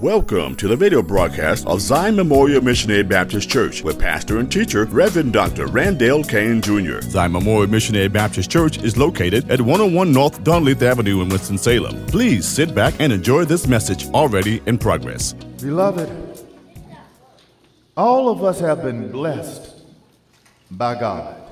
Welcome 0.00 0.56
to 0.56 0.68
the 0.68 0.76
video 0.76 1.02
broadcast 1.02 1.66
of 1.66 1.80
Zion 1.80 2.16
Memorial 2.16 2.62
Missionary 2.62 3.02
Baptist 3.02 3.48
Church 3.48 3.82
with 3.82 3.98
pastor 3.98 4.36
and 4.36 4.52
teacher 4.52 4.84
Reverend 4.84 5.32
Dr. 5.32 5.68
Randall 5.68 6.22
Kane 6.22 6.60
Jr. 6.60 7.00
Zion 7.00 7.32
Memorial 7.32 7.70
Missionary 7.70 8.08
Baptist 8.08 8.50
Church 8.50 8.76
is 8.82 8.98
located 8.98 9.50
at 9.50 9.58
101 9.58 10.12
North 10.12 10.44
Dunleith 10.44 10.82
Avenue 10.82 11.22
in 11.22 11.30
Winston-Salem. 11.30 12.06
Please 12.08 12.46
sit 12.46 12.74
back 12.74 12.92
and 13.00 13.10
enjoy 13.10 13.46
this 13.46 13.66
message 13.66 14.06
already 14.08 14.60
in 14.66 14.76
progress. 14.76 15.32
Beloved, 15.62 16.10
all 17.96 18.28
of 18.28 18.44
us 18.44 18.60
have 18.60 18.82
been 18.82 19.10
blessed 19.10 19.82
by 20.72 21.00
God 21.00 21.42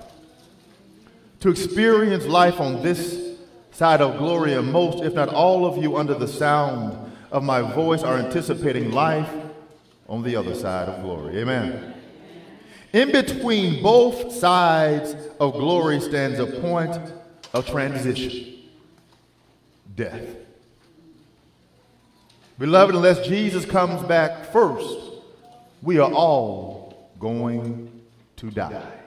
to 1.40 1.48
experience 1.48 2.26
life 2.26 2.61
on 2.61 2.82
this 2.82 3.38
side 3.72 4.02
of 4.02 4.18
glory, 4.18 4.52
and 4.52 4.70
most, 4.70 5.02
if 5.02 5.14
not 5.14 5.30
all 5.30 5.64
of 5.64 5.82
you, 5.82 5.96
under 5.96 6.12
the 6.12 6.29
sound 6.29 7.04
of 7.35 7.43
my 7.43 7.61
voice 7.61 8.05
are 8.05 8.16
anticipating 8.16 8.93
life 8.93 9.29
on 10.08 10.22
the 10.22 10.36
other 10.36 10.54
side 10.54 10.89
of 10.89 11.03
glory. 11.03 11.39
Amen. 11.39 11.93
In 12.93 13.11
between 13.11 13.82
both 13.82 14.32
sides 14.32 15.17
of 15.41 15.55
glory 15.55 15.99
stands 15.99 16.39
a 16.39 16.46
point 16.46 16.96
of 17.53 17.67
transition 17.67 18.53
death. 19.96 20.22
Beloved, 22.57 22.94
unless 22.94 23.27
Jesus 23.27 23.64
comes 23.64 24.07
back 24.07 24.53
first, 24.53 24.96
we 25.82 25.99
are 25.99 26.13
all 26.13 27.11
going 27.19 27.91
to 28.36 28.50
die. 28.50 29.04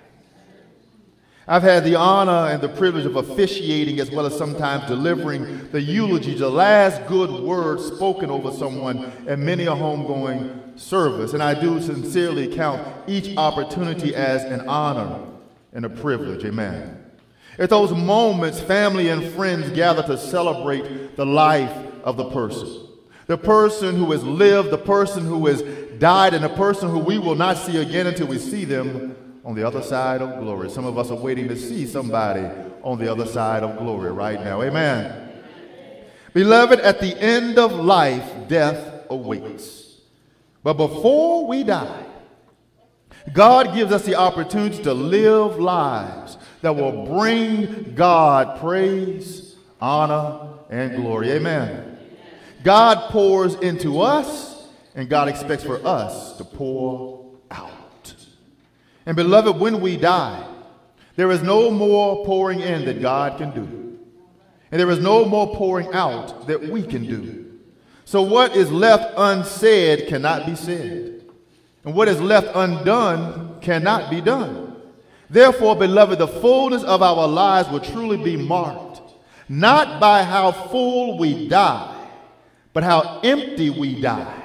I've 1.50 1.64
had 1.64 1.86
the 1.86 1.96
honor 1.96 2.52
and 2.52 2.62
the 2.62 2.68
privilege 2.68 3.06
of 3.06 3.16
officiating 3.16 4.02
as 4.02 4.12
well 4.12 4.26
as 4.26 4.38
sometimes 4.38 4.86
delivering 4.86 5.70
the 5.70 5.82
eulogy, 5.82 6.36
the 6.36 6.50
last 6.50 7.08
good 7.08 7.30
word 7.30 7.80
spoken 7.80 8.30
over 8.30 8.52
someone 8.52 9.10
at 9.26 9.40
many 9.40 9.64
a 9.64 9.72
homegoing 9.72 10.78
service. 10.78 11.32
And 11.32 11.42
I 11.42 11.54
do 11.54 11.80
sincerely 11.80 12.53
count 12.53 12.86
each 13.08 13.38
opportunity 13.38 14.14
as 14.14 14.44
an 14.44 14.68
honor 14.68 15.25
and 15.72 15.86
a 15.86 15.90
privilege. 15.90 16.44
Amen. 16.44 17.02
At 17.58 17.70
those 17.70 17.94
moments, 17.94 18.59
family 18.59 19.08
and 19.08 19.23
friends 19.31 19.70
gather 19.70 20.03
to 20.03 20.18
celebrate 20.18 21.16
the 21.16 21.25
life 21.25 21.72
of 22.03 22.18
the 22.18 22.30
person. 22.30 22.88
The 23.28 23.38
person 23.38 23.95
who 23.95 24.12
has 24.12 24.23
lived, 24.23 24.70
the 24.70 24.78
person 24.78 25.25
who 25.25 25.45
has 25.48 25.62
died, 25.98 26.34
and 26.34 26.44
the 26.44 26.50
person 26.50 26.90
who 26.90 27.00
we 27.00 27.18
will 27.18 27.36
not 27.36 27.56
see 27.56 27.78
again 27.78 28.06
until 28.06 28.28
we 28.28 28.38
see 28.38 28.66
them 28.66 29.16
on 29.48 29.56
the 29.56 29.66
other 29.66 29.81
side 29.81 30.22
of 30.22 30.42
glory. 30.42 30.70
Some 30.70 30.86
of 30.86 30.98
us 30.98 31.09
are 31.09 31.16
waiting 31.16 31.48
to 31.48 31.56
see 31.56 31.88
somebody 31.88 32.45
on 32.84 33.00
the 33.00 33.09
other 33.09 33.26
side 33.26 33.64
of 33.64 33.78
glory 33.78 34.12
right 34.12 34.44
now. 34.44 34.62
Amen. 34.62 35.42
Beloved, 36.34 36.81
at 36.81 37.00
the 37.00 37.17
end 37.17 37.58
of 37.58 37.72
life, 37.72 38.50
death 38.50 39.06
awaits. 39.09 40.02
But 40.64 40.73
before 40.73 41.48
we 41.48 41.64
die, 41.64 42.06
God 43.31 43.73
gives 43.73 43.94
us 43.94 44.03
the 44.03 44.16
opportunity 44.16 44.84
to 44.84 44.94
live 44.94 45.58
lives 45.58 46.38
that 46.62 46.75
will 46.75 47.06
bring 47.06 47.95
God 47.95 48.59
praise, 48.59 49.56
honor, 49.80 50.56
and 50.70 50.98
glory. 50.98 51.31
Amen. 51.31 51.98
God 52.66 53.12
pours 53.12 53.56
into 53.56 54.02
us, 54.02 54.68
and 54.94 55.08
God 55.08 55.30
expects 55.30 55.64
for 55.64 55.80
us 55.88 56.36
to 56.38 56.44
pour 56.44 57.18
and 59.08 59.16
beloved, 59.16 59.58
when 59.58 59.80
we 59.80 59.95
die, 59.95 60.45
there 61.16 61.31
is 61.31 61.41
no 61.41 61.72
more 61.72 62.25
pouring 62.25 62.59
in 62.59 62.83
that 62.83 63.02
God 63.02 63.38
can 63.38 63.52
do. 63.52 63.97
And 64.69 64.81
there 64.81 64.91
is 64.91 65.00
no 65.00 65.23
more 65.23 65.55
pouring 65.55 65.94
out 65.94 66.45
that 66.47 66.61
we 66.61 66.83
can 66.83 67.05
do. 67.05 67.58
So 68.03 68.22
what 68.22 68.53
is 68.53 68.69
left 68.69 69.13
unsaid 69.16 70.09
cannot 70.09 70.45
be 70.45 70.55
said. 70.55 71.23
And 71.85 71.95
what 71.95 72.09
is 72.09 72.19
left 72.19 72.50
undone 72.53 73.61
cannot 73.61 74.11
be 74.11 74.19
done. 74.19 74.75
Therefore, 75.30 75.78
beloved, 75.78 76.19
the 76.19 76.28
fullness 76.28 76.84
of 76.84 77.01
our 77.01 77.29
lives 77.29 77.69
will 77.69 77.79
truly 77.79 78.17
be 78.17 78.35
marked, 78.35 79.00
not 79.47 80.01
by 80.01 80.23
how 80.23 80.51
full 80.51 81.17
we 81.17 81.47
die, 81.47 82.09
but 82.73 82.84
how 82.84 83.22
empty 83.23 83.69
we 83.69 84.01
die 84.01 84.37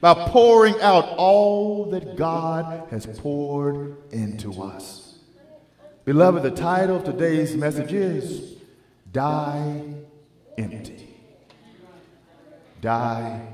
by 0.00 0.14
pouring 0.28 0.80
out 0.80 1.08
all 1.16 1.86
that 1.90 2.16
God 2.16 2.88
has 2.90 3.06
poured 3.06 3.96
into 4.12 4.62
us. 4.62 5.18
Beloved, 6.04 6.42
the 6.42 6.50
title 6.50 6.96
of 6.96 7.04
today's 7.04 7.56
message 7.56 7.92
is 7.92 8.56
Die 9.12 9.94
Empty. 10.56 11.08
Die 12.80 13.48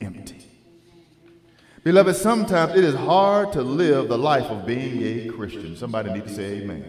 Empty. 0.00 0.46
Beloved, 1.82 2.14
sometimes 2.14 2.72
it 2.76 2.84
is 2.84 2.94
hard 2.94 3.52
to 3.52 3.62
live 3.62 4.08
the 4.08 4.18
life 4.18 4.44
of 4.44 4.66
being 4.66 5.02
a 5.02 5.32
Christian. 5.32 5.76
Somebody 5.76 6.12
need 6.12 6.24
to 6.24 6.34
say 6.34 6.60
amen. 6.60 6.84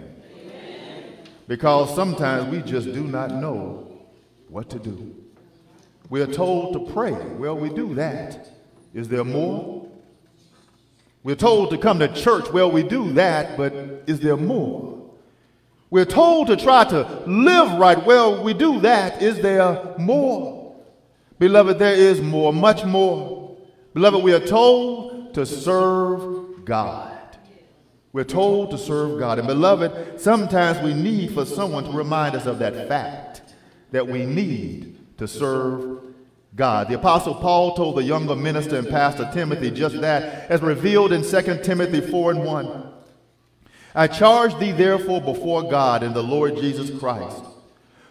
Because 1.48 1.94
sometimes 1.96 2.50
we 2.50 2.62
just 2.62 2.94
do 2.94 3.04
not 3.04 3.32
know 3.32 4.02
what 4.48 4.70
to 4.70 4.80
do. 4.80 5.16
We 6.10 6.22
are 6.22 6.28
told 6.28 6.74
to 6.74 6.94
pray. 6.94 7.14
Well, 7.14 7.58
we 7.58 7.70
do 7.70 7.96
that. 7.96 8.50
Is 8.94 9.08
there 9.08 9.24
more? 9.24 9.88
We're 11.24 11.36
told 11.36 11.70
to 11.70 11.78
come 11.78 12.00
to 12.00 12.08
church. 12.08 12.52
Well, 12.52 12.72
we 12.72 12.84
do 12.84 13.14
that, 13.14 13.58
but 13.58 13.74
is 14.08 14.20
there 14.20 14.38
more? 14.38 15.02
We're 15.90 16.06
told 16.06 16.48
to 16.48 16.56
try 16.56 16.86
to 16.86 17.24
live 17.28 17.80
right. 17.80 18.04
Well, 18.06 18.44
we 18.44 18.54
do 18.54 18.80
that. 18.82 19.22
Is 19.22 19.40
there 19.42 19.94
more? 19.98 20.76
Beloved, 21.38 21.80
there 21.80 21.96
is 21.96 22.22
more, 22.22 22.54
much 22.54 22.86
more. 22.86 23.58
Beloved, 23.94 24.24
we 24.24 24.34
are 24.34 24.40
told 24.40 25.34
to 25.34 25.46
serve 25.46 26.66
God. 26.66 27.12
We're 28.14 28.24
told 28.24 28.72
to 28.72 28.78
serve 28.78 29.20
God. 29.20 29.38
And 29.38 29.48
beloved, 29.48 30.20
sometimes 30.20 30.80
we 30.84 30.94
need 30.94 31.34
for 31.34 31.46
someone 31.46 31.86
to 31.86 31.92
remind 31.92 32.36
us 32.36 32.46
of 32.46 32.60
that 32.60 32.88
fact 32.88 33.42
that 33.92 34.08
we 34.08 34.26
need 34.26 34.98
to 35.18 35.28
serve 35.28 36.02
God. 36.56 36.90
The 36.90 36.96
Apostle 36.96 37.36
Paul 37.36 37.76
told 37.76 37.96
the 37.96 38.04
younger 38.04 38.36
minister 38.36 38.78
and 38.78 38.90
pastor 38.90 39.30
Timothy 39.34 39.72
just 39.72 40.02
that, 40.02 40.50
as 40.50 40.62
revealed 40.62 41.14
in 41.14 41.24
2 41.24 41.60
Timothy 41.64 42.02
4 42.02 42.32
and 42.32 42.44
1. 42.44 42.94
I 43.96 44.08
charge 44.08 44.58
thee 44.60 44.72
therefore 44.72 45.22
before 45.22 45.64
God 45.64 46.04
and 46.04 46.14
the 46.14 46.24
Lord 46.24 46.58
Jesus 46.58 46.98
Christ, 47.00 47.44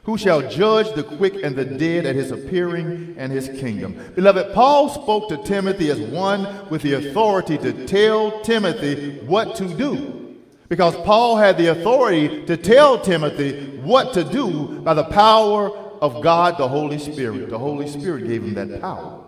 who 0.04 0.16
shall 0.16 0.48
judge 0.48 0.92
the 0.94 1.02
quick 1.02 1.42
and 1.42 1.54
the 1.54 1.64
dead 1.64 2.06
at 2.06 2.16
his 2.16 2.30
appearing 2.30 3.14
and 3.18 3.30
his 3.32 3.48
kingdom. 3.60 4.12
Beloved, 4.14 4.54
Paul 4.54 4.88
spoke 4.88 5.28
to 5.28 5.36
Timothy 5.38 5.90
as 5.90 6.00
one 6.00 6.68
with 6.70 6.82
the 6.82 6.94
authority 6.94 7.58
to 7.58 7.86
tell 7.86 8.40
Timothy 8.40 9.18
what 9.20 9.54
to 9.56 9.66
do. 9.68 10.38
Because 10.68 10.94
Paul 10.98 11.36
had 11.36 11.58
the 11.58 11.66
authority 11.66 12.44
to 12.46 12.56
tell 12.56 13.00
Timothy 13.00 13.78
what 13.78 14.12
to 14.14 14.22
do 14.22 14.80
by 14.80 14.94
the 14.94 15.04
power 15.04 15.79
of 16.00 16.22
God, 16.22 16.58
the 16.58 16.68
Holy 16.68 16.98
Spirit. 16.98 17.50
The 17.50 17.58
Holy 17.58 17.88
Spirit 17.88 18.26
gave 18.26 18.42
him 18.42 18.54
that 18.54 18.80
power. 18.80 19.24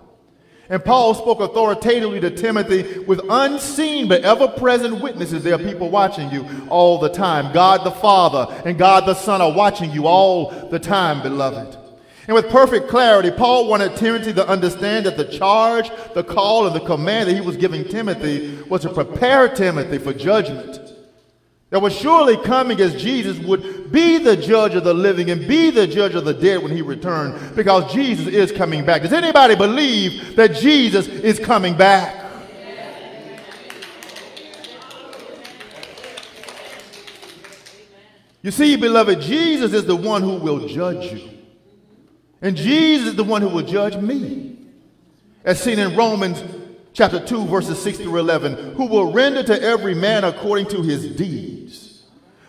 And 0.69 0.83
Paul 0.83 1.15
spoke 1.15 1.41
authoritatively 1.41 2.21
to 2.21 2.31
Timothy 2.31 3.01
with 3.01 3.21
unseen 3.29 4.09
but 4.09 4.23
ever 4.23 4.49
present 4.49 5.03
witnesses. 5.03 5.45
There 5.45 5.55
are 5.55 5.59
people 5.59 5.91
watching 5.91 6.31
you 6.31 6.47
all 6.71 6.99
the 6.99 7.11
time. 7.11 7.53
God 7.53 7.85
the 7.85 7.91
Father 7.91 8.47
and 8.65 8.79
God 8.79 9.05
the 9.05 9.15
Son 9.15 9.43
are 9.43 9.53
watching 9.53 9.91
you 9.91 10.07
all 10.07 10.51
the 10.71 10.79
time, 10.79 11.21
beloved. 11.21 11.77
And 12.29 12.35
with 12.37 12.49
perfect 12.51 12.89
clarity, 12.89 13.33
Paul 13.33 13.69
wanted 13.69 13.97
Timothy 13.97 14.33
to 14.35 14.49
understand 14.49 15.07
that 15.07 15.17
the 15.17 15.25
charge, 15.25 15.91
the 16.15 16.23
call, 16.23 16.67
and 16.67 16.77
the 16.77 16.81
command 16.81 17.29
that 17.29 17.35
he 17.35 17.41
was 17.41 17.57
giving 17.57 17.85
Timothy 17.85 18.63
was 18.69 18.83
to 18.83 18.89
prepare 18.89 19.49
Timothy 19.49 19.99
for 19.99 20.15
judgment 20.15 20.92
that 21.73 21.81
was 21.81 21.97
surely 21.97 22.37
coming 22.37 22.79
as 22.83 23.01
Jesus 23.01 23.39
would 23.39 23.91
be 23.91 24.19
the 24.19 24.37
judge 24.37 24.75
of 24.75 24.85
the 24.85 24.93
living 24.93 25.31
and 25.31 25.49
be 25.49 25.71
the 25.71 25.87
judge 25.87 26.15
of 26.15 26.27
the 26.27 26.35
dead 26.35 26.63
when 26.63 26.71
he 26.71 26.83
returned 26.83 27.57
because 27.57 27.91
Jesus 27.91 28.27
is 28.27 28.53
coming 28.53 28.85
back. 28.85 29.01
Does 29.01 29.15
anybody 29.15 29.55
believe 29.55 30.37
that 30.37 30.55
Jesus 30.55 31.09
is 31.09 31.39
coming 31.39 31.75
back? 31.75 32.27
You 38.43 38.51
see, 38.51 38.77
beloved, 38.77 39.23
Jesus 39.23 39.73
is 39.73 39.87
the 39.87 39.97
one 39.97 40.21
who 40.21 40.37
will 40.37 40.69
judge 40.69 41.11
you. 41.11 41.31
And 42.43 42.55
Jesus 42.55 43.09
is 43.09 43.17
the 43.17 43.25
one 43.25 43.41
who 43.41 43.49
will 43.49 43.65
judge 43.65 43.97
me. 43.97 44.59
As 45.43 45.63
seen 45.63 45.79
in 45.79 45.97
Romans 45.97 46.45
chapter 46.93 47.25
2, 47.25 47.47
verses 47.47 47.83
6 47.83 48.01
through 48.01 48.19
11, 48.19 48.75
who 48.75 48.85
will 48.85 49.11
render 49.11 49.43
to 49.43 49.63
every 49.63 49.95
man 49.95 50.25
according 50.25 50.67
to 50.67 50.83
his 50.83 51.17
deeds. 51.17 51.52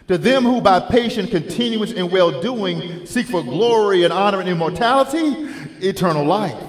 To 0.08 0.18
them 0.18 0.44
who 0.44 0.60
by 0.60 0.80
patient 0.82 1.32
continuance 1.32 1.92
in 1.92 2.12
well 2.12 2.42
doing 2.42 3.06
seek 3.06 3.28
for 3.28 3.42
glory 3.42 4.04
and 4.04 4.12
honor 4.12 4.40
and 4.40 4.50
immortality, 4.50 5.48
eternal 5.80 6.26
life. 6.26 6.62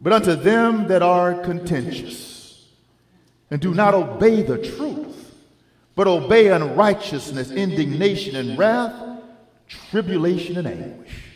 But 0.00 0.12
unto 0.12 0.36
them 0.36 0.86
that 0.88 1.02
are 1.02 1.34
contentious 1.42 2.66
and 3.50 3.60
do 3.60 3.74
not 3.74 3.94
obey 3.94 4.42
the 4.42 4.58
truth, 4.58 5.34
but 5.96 6.06
obey 6.06 6.48
unrighteousness, 6.48 7.50
indignation, 7.50 8.36
and 8.36 8.56
wrath, 8.56 8.94
tribulation 9.66 10.58
and 10.58 10.68
anguish 10.68 11.28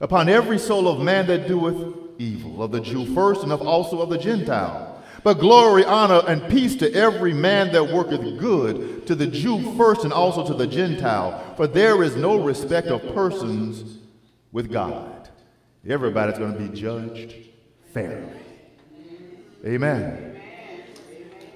upon 0.00 0.28
every 0.28 0.58
soul 0.58 0.88
of 0.88 1.00
man 1.00 1.26
that 1.26 1.48
doeth 1.48 1.94
evil, 2.18 2.62
of 2.62 2.70
the 2.72 2.80
Jew 2.80 3.12
first, 3.14 3.42
and 3.42 3.52
of 3.52 3.62
also 3.62 4.00
of 4.00 4.10
the 4.10 4.18
Gentile. 4.18 4.87
But 5.24 5.34
glory, 5.34 5.84
honor, 5.84 6.22
and 6.26 6.48
peace 6.50 6.76
to 6.76 6.92
every 6.94 7.32
man 7.32 7.72
that 7.72 7.92
worketh 7.92 8.38
good, 8.38 9.06
to 9.06 9.14
the 9.14 9.26
Jew 9.26 9.74
first, 9.76 10.04
and 10.04 10.12
also 10.12 10.46
to 10.46 10.54
the 10.54 10.66
Gentile. 10.66 11.54
For 11.56 11.66
there 11.66 12.02
is 12.02 12.16
no 12.16 12.40
respect 12.40 12.88
of 12.88 13.02
persons 13.14 13.98
with 14.52 14.70
God. 14.70 15.28
Everybody's 15.88 16.38
going 16.38 16.54
to 16.54 16.58
be 16.58 16.78
judged 16.78 17.34
fairly. 17.92 18.32
Amen. 19.64 20.40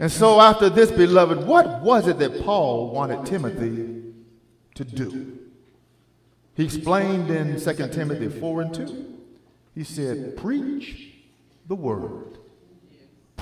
And 0.00 0.11
so, 0.11 0.41
after 0.41 0.69
this, 0.69 0.91
beloved, 0.91 1.47
what 1.47 1.82
was 1.82 2.08
it 2.08 2.19
that 2.19 2.43
Paul 2.43 2.91
wanted 2.91 3.25
Timothy 3.25 4.03
to 4.75 4.85
do? 4.85 5.38
He 6.55 6.65
explained 6.65 7.31
in 7.31 7.61
2 7.61 7.88
Timothy 7.88 8.29
4 8.29 8.62
and 8.62 8.75
2. 8.75 9.19
He 9.75 9.85
said, 9.85 10.37
Preach 10.37 11.12
the 11.69 11.76
word. 11.76 12.38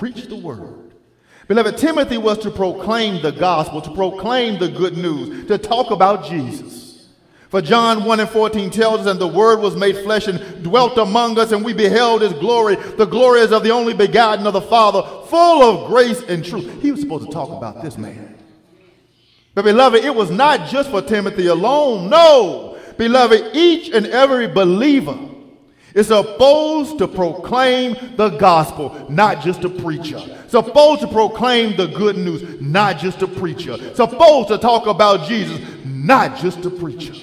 Preach 0.01 0.23
the 0.23 0.35
word. 0.35 0.93
Beloved, 1.47 1.77
Timothy 1.77 2.17
was 2.17 2.39
to 2.39 2.49
proclaim 2.49 3.21
the 3.21 3.31
gospel, 3.31 3.81
to 3.81 3.93
proclaim 3.93 4.57
the 4.57 4.67
good 4.67 4.97
news, 4.97 5.45
to 5.45 5.59
talk 5.59 5.91
about 5.91 6.25
Jesus. 6.25 7.07
For 7.49 7.61
John 7.61 8.05
1 8.05 8.19
and 8.19 8.27
14 8.27 8.71
tells 8.71 9.01
us, 9.01 9.05
and 9.05 9.19
the 9.19 9.27
word 9.27 9.59
was 9.59 9.75
made 9.75 9.95
flesh 9.97 10.27
and 10.27 10.63
dwelt 10.63 10.97
among 10.97 11.37
us, 11.37 11.51
and 11.51 11.63
we 11.63 11.73
beheld 11.73 12.23
his 12.23 12.33
glory. 12.33 12.77
The 12.77 13.05
glory 13.05 13.41
is 13.41 13.51
of 13.51 13.61
the 13.61 13.69
only 13.69 13.93
begotten 13.93 14.47
of 14.47 14.53
the 14.53 14.61
Father, 14.61 15.03
full 15.27 15.61
of 15.61 15.87
grace 15.87 16.23
and 16.23 16.43
truth. 16.43 16.81
He 16.81 16.91
was 16.91 17.01
supposed 17.01 17.27
to 17.27 17.31
talk 17.31 17.49
about 17.49 17.83
this 17.83 17.99
man. 17.99 18.39
But 19.53 19.65
beloved, 19.65 20.03
it 20.03 20.15
was 20.15 20.31
not 20.31 20.67
just 20.67 20.89
for 20.89 21.03
Timothy 21.03 21.45
alone. 21.45 22.09
No. 22.09 22.79
Beloved, 22.97 23.55
each 23.55 23.89
and 23.89 24.07
every 24.07 24.47
believer 24.47 25.30
is 25.93 26.07
supposed 26.07 26.97
to 26.99 27.07
proclaim 27.07 28.15
the 28.15 28.29
gospel, 28.29 29.05
not 29.09 29.41
just 29.41 29.63
a 29.63 29.69
preacher. 29.69 30.19
Supposed 30.47 31.01
to 31.01 31.07
proclaim 31.07 31.75
the 31.77 31.87
good 31.87 32.17
news, 32.17 32.61
not 32.61 32.97
just 32.97 33.21
a 33.21 33.27
preacher. 33.27 33.77
Supposed 33.95 34.49
to 34.49 34.57
talk 34.57 34.87
about 34.87 35.27
Jesus, 35.27 35.59
not 35.85 36.37
just 36.37 36.65
a 36.65 36.69
preacher. 36.69 37.13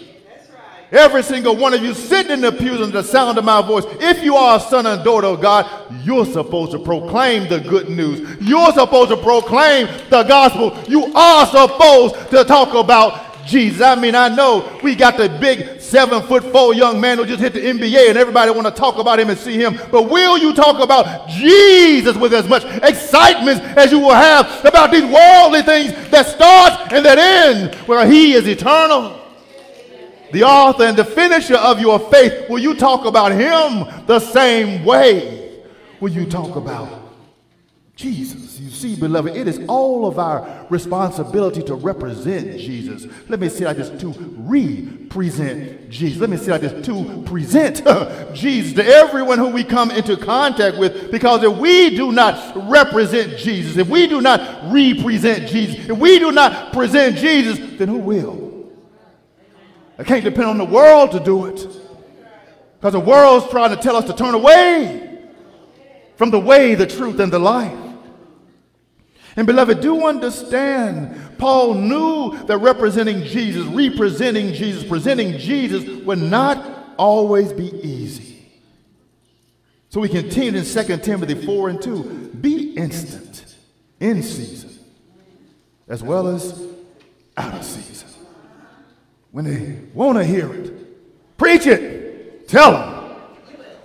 Every 0.91 1.23
single 1.23 1.55
one 1.55 1.75
of 1.75 1.83
you 1.83 1.93
sitting 1.93 2.33
in 2.33 2.41
the 2.41 2.51
pews 2.51 2.81
under 2.81 3.03
the 3.03 3.03
sound 3.03 3.37
of 3.37 3.45
my 3.45 3.61
voice, 3.61 3.85
if 4.01 4.23
you 4.23 4.37
are 4.37 4.57
a 4.57 4.61
son 4.61 4.87
and 4.87 5.05
daughter 5.05 5.27
of 5.27 5.43
God, 5.43 5.67
you're 6.03 6.25
supposed 6.25 6.73
to 6.73 6.79
proclaim 6.79 7.47
the 7.49 7.61
good 7.61 7.91
news. 7.91 8.39
You're 8.41 8.73
supposed 8.73 9.11
to 9.11 9.19
proclaim 9.19 9.87
the 10.09 10.23
gospel. 10.23 10.75
You 10.91 11.13
are 11.15 11.47
supposed 11.47 12.31
to 12.31 12.43
talk 12.45 12.73
about 12.73 13.45
Jesus. 13.47 13.83
I 13.83 13.97
mean, 13.97 14.15
I 14.15 14.35
know 14.35 14.79
we 14.83 14.95
got 14.95 15.19
the 15.19 15.29
big 15.29 15.78
seven 15.89 16.23
foot 16.23 16.45
four 16.53 16.75
young 16.75 17.01
man 17.01 17.19
who 17.19 17.25
just 17.25 17.41
hit 17.41 17.53
the 17.55 17.61
NBA 17.61 18.11
and 18.11 18.19
everybody 18.19 18.51
want 18.51 18.67
to 18.67 18.73
talk 18.73 18.99
about 18.99 19.19
him 19.19 19.31
and 19.31 19.39
see 19.39 19.55
him. 19.55 19.79
But 19.91 20.11
will 20.11 20.39
you 20.39 20.55
talk 20.55 20.83
about 20.83 21.29
Jesus 21.29 22.17
with 22.17 22.35
as 22.35 22.49
much 22.49 22.65
excitement 22.83 23.61
as 23.77 23.91
you 23.91 23.99
will 23.99 24.15
have 24.15 24.65
about 24.65 24.91
these 24.91 25.05
worldly 25.05 25.63
things 25.63 25.93
that 26.11 26.27
start 26.27 26.93
and 26.93 27.05
that 27.05 27.19
end 27.19 27.75
where 27.87 28.07
he 28.07 28.33
is 28.35 28.47
eternal? 28.47 29.19
the 30.33 30.43
author 30.43 30.85
and 30.85 30.97
the 30.97 31.05
finisher 31.05 31.57
of 31.57 31.81
your 31.81 31.99
faith, 32.11 32.49
will 32.49 32.59
you 32.59 32.75
talk 32.75 33.07
about 33.07 33.33
him 33.33 34.05
the 34.07 34.21
same 34.21 34.85
way? 34.85 35.63
Will 36.01 36.11
you 36.11 36.27
talk 36.27 36.57
about 36.57 36.89
Jesus? 37.97 38.48
See, 38.79 38.95
beloved, 38.95 39.35
it 39.35 39.49
is 39.49 39.61
all 39.67 40.07
of 40.07 40.21
our 40.21 40.65
responsibility 40.71 41.65
to 41.65 41.75
represent 41.75 42.61
Jesus. 42.61 43.09
Let 43.29 43.41
me 43.41 43.49
say 43.49 43.65
like 43.65 43.77
this 43.77 43.91
to 44.01 44.15
represent 44.37 45.91
Jesus. 45.91 46.21
Let 46.21 46.31
me 46.31 46.37
say 46.37 46.53
like 46.53 46.61
this 46.61 46.87
to 46.87 47.23
present 47.27 47.85
Jesus 48.35 48.75
to 48.75 48.87
everyone 48.87 49.39
who 49.39 49.49
we 49.49 49.65
come 49.65 49.91
into 49.91 50.17
contact 50.17 50.79
with. 50.79 51.11
Because 51.11 51.43
if 51.43 51.59
we 51.59 51.97
do 51.97 52.13
not 52.13 52.71
represent 52.71 53.37
Jesus, 53.37 53.77
if 53.77 53.89
we 53.89 54.07
do 54.07 54.21
not 54.21 54.73
represent 54.73 55.49
Jesus, 55.49 55.89
if 55.89 55.99
we 55.99 56.21
do 56.21 56.31
not 56.31 56.73
present 56.73 57.17
Jesus, 57.17 57.59
then 57.79 57.89
who 57.89 57.99
will? 57.99 58.71
I 59.99 60.05
can't 60.05 60.23
depend 60.23 60.51
on 60.51 60.59
the 60.59 60.65
world 60.65 61.11
to 61.11 61.19
do 61.19 61.47
it. 61.47 61.67
Because 62.79 62.93
the 62.93 63.01
world's 63.01 63.51
trying 63.51 63.75
to 63.75 63.83
tell 63.83 63.97
us 63.97 64.05
to 64.05 64.15
turn 64.15 64.35
away 64.35 65.19
from 66.15 66.31
the 66.31 66.39
way, 66.39 66.77
the 66.77 66.87
truth, 66.87 67.19
and 67.19 67.33
the 67.33 67.41
life. 67.41 67.88
And 69.39 69.47
beloved, 69.47 69.81
do 69.81 70.05
understand, 70.05 71.39
Paul 71.39 71.75
knew 71.75 72.37
that 72.47 72.59
representing 72.59 73.23
Jesus, 73.23 73.65
representing 73.67 74.53
Jesus, 74.53 74.83
presenting 74.83 75.39
Jesus 75.39 76.05
would 76.05 76.19
not 76.19 76.97
always 76.99 77.53
be 77.53 77.67
easy. 77.87 78.45
So 79.91 80.01
we 80.01 80.09
continue 80.09 80.59
in 80.59 80.67
2 80.67 80.97
Timothy 80.97 81.35
4 81.47 81.69
and 81.69 81.81
2. 81.81 82.33
Be 82.41 82.73
instant 82.75 83.55
in 84.01 84.25
season 84.25 84.77
as 85.87 86.03
well 86.03 86.27
as 86.27 86.61
out 87.37 87.55
of 87.55 87.63
season 87.63 88.09
when 89.31 89.45
they 89.45 89.79
want 89.95 90.19
to 90.19 90.25
hear 90.25 90.53
it. 90.53 91.39
Preach 91.39 91.65
it. 91.69 92.49
Tell 92.49 92.73
them. 92.73 93.17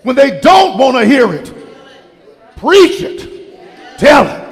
When 0.02 0.16
they 0.16 0.40
don't 0.40 0.80
want 0.80 0.98
to 0.98 1.06
hear 1.06 1.32
it, 1.32 1.54
preach 2.56 3.02
it. 3.02 4.00
Tell 4.00 4.26
it. 4.28 4.43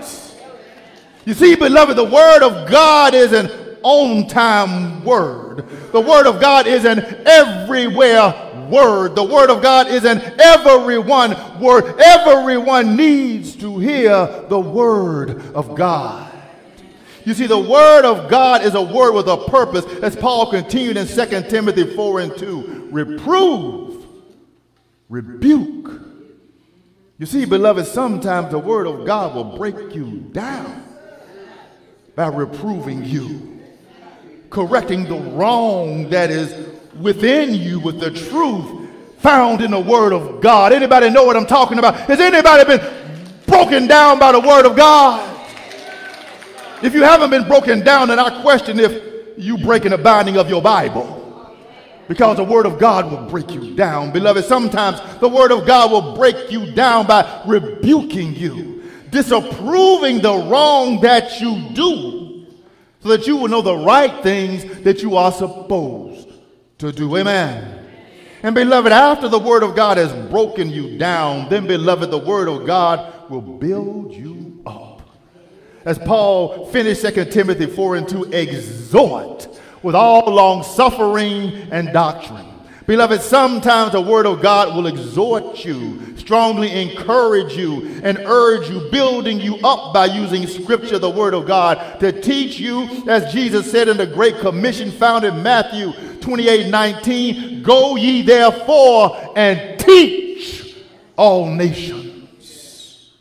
You 1.26 1.34
see, 1.34 1.56
beloved, 1.56 1.96
the 1.96 2.04
word 2.04 2.44
of 2.44 2.70
God 2.70 3.14
is 3.14 3.32
an 3.32 3.50
on 3.84 4.28
time 4.28 5.04
word. 5.04 5.66
The 5.92 6.02
word 6.02 6.28
of 6.28 6.40
God 6.40 6.68
is 6.68 6.86
an 6.86 7.00
everywhere 7.26 8.68
word. 8.70 9.16
The 9.16 9.24
word 9.24 9.50
of 9.50 9.62
God 9.62 9.88
is 9.88 10.06
an 10.06 10.20
everyone 10.40 11.60
word. 11.60 12.00
Everyone 12.00 12.96
needs 12.96 13.56
to 13.58 13.78
hear 13.78 14.46
the 14.50 14.60
word 14.60 15.42
of 15.54 15.76
God. 15.76 16.32
You 17.24 17.36
see, 17.36 17.46
the 17.46 17.60
word 17.60 18.04
of 18.04 18.30
God 18.30 18.64
is 18.64 18.74
a 18.74 18.82
word 18.82 19.14
with 19.14 19.28
a 19.28 19.38
purpose, 19.38 19.86
as 20.02 20.16
Paul 20.16 20.50
continued 20.50 20.98
in 20.98 21.06
2 21.06 21.50
Timothy 21.50 21.96
4 21.96 22.20
and 22.20 22.38
2. 22.38 22.90
Reprove, 22.92 24.08
rebuke. 25.08 26.02
You 27.20 27.28
see, 27.28 27.46
beloved, 27.46 27.86
sometimes 27.86 28.50
the 28.50 28.58
word 28.58 28.88
of 28.88 29.06
God 29.06 29.36
will 29.36 29.56
break 29.56 29.94
you 29.94 30.22
down 30.32 30.81
by 32.16 32.28
reproving 32.28 33.04
you, 33.04 33.60
correcting 34.50 35.06
the 35.06 35.18
wrong 35.32 36.10
that 36.10 36.30
is 36.30 36.70
within 37.00 37.54
you 37.54 37.80
with 37.80 38.00
the 38.00 38.12
truth 38.12 38.90
found 39.20 39.62
in 39.62 39.72
the 39.72 39.80
word 39.80 40.14
of 40.14 40.42
God. 40.42 40.74
Anybody 40.74 41.10
know 41.10 41.24
what 41.24 41.38
I'm 41.38 41.46
talking 41.46 41.80
about? 41.80 41.96
Has 41.96 42.20
anybody 42.20 42.66
been 42.66 42.82
broken 43.46 43.88
down 43.88 44.20
by 44.20 44.32
the 44.32 44.40
word 44.40 44.66
of 44.66 44.76
God? 44.76 45.28
If 46.82 46.96
you 46.96 47.04
haven't 47.04 47.30
been 47.30 47.48
broken 47.48 47.82
down, 47.82 48.08
then 48.08 48.18
I 48.18 48.42
question 48.42 48.80
if 48.80 49.38
you 49.38 49.58
breaking 49.58 49.92
the 49.92 49.98
binding 49.98 50.38
of 50.38 50.50
your 50.50 50.62
Bible. 50.62 51.20
Because 52.08 52.38
the 52.38 52.44
word 52.44 52.66
of 52.66 52.80
God 52.80 53.10
will 53.10 53.30
break 53.30 53.52
you 53.52 53.76
down. 53.76 54.12
Beloved, 54.12 54.44
sometimes 54.44 55.00
the 55.20 55.30
word 55.30 55.52
of 55.52 55.66
God 55.66 55.92
will 55.92 56.16
break 56.16 56.52
you 56.52 56.72
down 56.72 57.06
by 57.06 57.44
rebuking 57.46 58.36
you, 58.36 58.81
disapproving 59.12 60.22
the 60.22 60.34
wrong 60.34 61.02
that 61.02 61.40
you 61.40 61.70
do, 61.74 62.48
so 63.02 63.10
that 63.10 63.28
you 63.28 63.38
will 63.38 63.48
know 63.48 63.62
the 63.62 63.78
right 63.78 64.24
things 64.24 64.82
that 64.82 65.02
you 65.02 65.16
are 65.16 65.32
supposed 65.32 66.30
to 66.80 66.92
do. 66.92 67.18
Amen. 67.18 67.80
And 68.44 68.56
beloved, 68.56 68.92
after 68.92 69.28
the 69.28 69.38
word 69.38 69.62
of 69.62 69.76
God 69.76 69.98
has 69.98 70.12
broken 70.30 70.70
you 70.70 70.98
down, 70.98 71.50
then 71.50 71.68
beloved, 71.68 72.10
the 72.10 72.18
word 72.18 72.48
of 72.48 72.66
God 72.66 73.30
will 73.30 73.42
build 73.42 74.14
you 74.14 74.62
up 74.66 74.92
as 75.86 75.98
Paul 75.98 76.66
finished 76.68 77.02
2 77.02 77.26
Timothy 77.26 77.66
4 77.66 77.96
and 77.96 78.08
2, 78.08 78.32
exhort 78.32 79.48
with 79.82 79.96
all 79.96 80.32
long 80.32 80.64
suffering 80.64 81.54
and 81.72 81.92
doctrine. 81.92 82.51
Beloved, 82.92 83.22
sometimes 83.22 83.94
the 83.94 84.02
word 84.02 84.26
of 84.26 84.42
God 84.42 84.76
will 84.76 84.86
exhort 84.86 85.64
you, 85.64 86.18
strongly 86.18 86.70
encourage 86.82 87.56
you, 87.56 88.02
and 88.04 88.18
urge 88.26 88.70
you, 88.70 88.90
building 88.92 89.40
you 89.40 89.56
up 89.64 89.94
by 89.94 90.08
using 90.08 90.46
scripture, 90.46 91.00
the 91.00 91.10
word 91.10 91.34
of 91.34 91.46
God, 91.46 92.02
to 92.02 92.12
teach 92.12 92.60
you, 92.60 93.06
as 93.08 93.32
Jesus 93.32 93.72
said 93.72 93.88
in 93.88 93.96
the 93.96 94.06
Great 94.06 94.40
Commission 94.40 94.92
found 94.92 95.24
in 95.24 95.42
Matthew 95.42 95.94
28 96.20 96.70
19, 96.70 97.64
go 97.64 97.96
ye 97.96 98.24
therefore 98.24 99.32
and 99.38 99.80
teach 99.80 100.76
all 101.16 101.46
nations. 101.46 103.14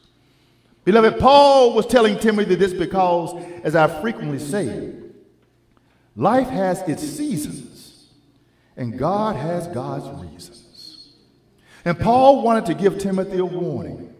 Beloved, 0.84 1.20
Paul 1.20 1.74
was 1.74 1.86
telling 1.86 2.18
Timothy 2.18 2.56
this 2.56 2.74
because, 2.74 3.40
as 3.62 3.76
I 3.76 3.86
frequently 4.00 4.40
say, 4.40 4.94
life 6.16 6.48
has 6.48 6.80
its 6.88 7.04
seasons, 7.04 7.69
and 8.80 8.98
God 8.98 9.36
has 9.36 9.66
God's 9.68 10.08
reasons. 10.24 11.12
And 11.84 12.00
Paul 12.00 12.42
wanted 12.42 12.64
to 12.66 12.74
give 12.74 12.98
Timothy 12.98 13.36
a 13.36 13.44
warning 13.44 14.14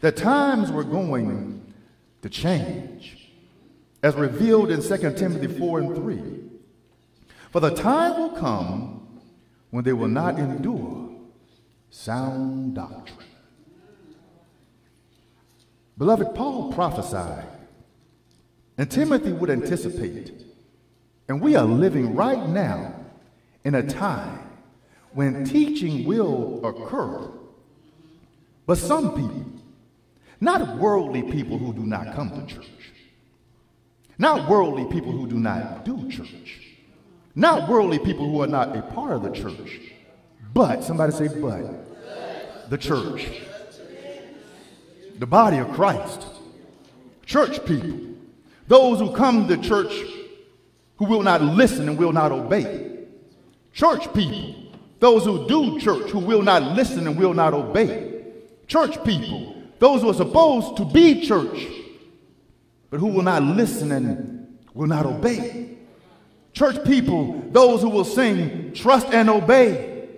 that 0.00 0.16
times 0.16 0.70
were 0.70 0.84
going 0.84 1.74
to 2.22 2.30
change, 2.30 3.28
as 4.04 4.14
revealed 4.14 4.70
in 4.70 4.80
2 4.80 4.96
Timothy 5.14 5.48
4 5.48 5.80
and 5.80 5.96
3. 5.96 6.22
For 7.50 7.58
the 7.58 7.74
time 7.74 8.20
will 8.20 8.30
come 8.30 9.20
when 9.70 9.82
they 9.82 9.92
will 9.94 10.08
not 10.08 10.38
endure 10.38 11.10
sound 11.90 12.76
doctrine. 12.76 13.18
Beloved, 15.98 16.36
Paul 16.36 16.72
prophesied, 16.72 17.48
and 18.78 18.88
Timothy 18.88 19.32
would 19.32 19.50
anticipate, 19.50 20.32
and 21.28 21.40
we 21.40 21.56
are 21.56 21.64
living 21.64 22.14
right 22.14 22.48
now 22.48 22.99
in 23.64 23.74
a 23.74 23.82
time 23.82 24.38
when 25.12 25.44
teaching 25.44 26.04
will 26.04 26.64
occur. 26.64 27.30
But 28.66 28.78
some 28.78 29.14
people, 29.14 29.44
not 30.40 30.78
worldly 30.78 31.22
people 31.22 31.58
who 31.58 31.72
do 31.72 31.84
not 31.84 32.14
come 32.14 32.30
to 32.30 32.54
church, 32.54 32.70
not 34.18 34.48
worldly 34.48 34.84
people 34.86 35.12
who 35.12 35.26
do 35.26 35.36
not 35.36 35.84
do 35.84 36.10
church, 36.10 36.60
not 37.34 37.68
worldly 37.68 37.98
people 37.98 38.30
who 38.30 38.42
are 38.42 38.46
not 38.46 38.76
a 38.76 38.82
part 38.82 39.12
of 39.12 39.22
the 39.22 39.30
church, 39.30 39.80
but, 40.52 40.82
somebody 40.82 41.12
say, 41.12 41.28
but, 41.28 42.70
the 42.70 42.78
church, 42.78 43.26
the 45.18 45.26
body 45.26 45.58
of 45.58 45.70
Christ, 45.72 46.24
church 47.26 47.64
people, 47.64 47.98
those 48.68 49.00
who 49.00 49.14
come 49.14 49.48
to 49.48 49.56
church 49.56 49.92
who 50.96 51.06
will 51.06 51.22
not 51.22 51.42
listen 51.42 51.88
and 51.88 51.98
will 51.98 52.12
not 52.12 52.30
obey, 52.30 52.89
church 53.72 54.12
people, 54.12 54.54
those 54.98 55.24
who 55.24 55.46
do 55.48 55.78
church 55.80 56.10
who 56.10 56.18
will 56.18 56.42
not 56.42 56.62
listen 56.62 57.06
and 57.06 57.16
will 57.18 57.34
not 57.34 57.54
obey, 57.54 58.22
church 58.66 59.02
people, 59.04 59.56
those 59.78 60.02
who 60.02 60.10
are 60.10 60.14
supposed 60.14 60.76
to 60.76 60.84
be 60.84 61.26
church 61.26 61.66
but 62.90 62.98
who 62.98 63.06
will 63.06 63.22
not 63.22 63.42
listen 63.42 63.92
and 63.92 64.58
will 64.74 64.88
not 64.88 65.06
obey. 65.06 65.76
Church 66.52 66.84
people, 66.84 67.40
those 67.52 67.82
who 67.82 67.88
will 67.88 68.04
sing, 68.04 68.72
trust 68.74 69.06
and 69.12 69.30
obey. 69.30 70.08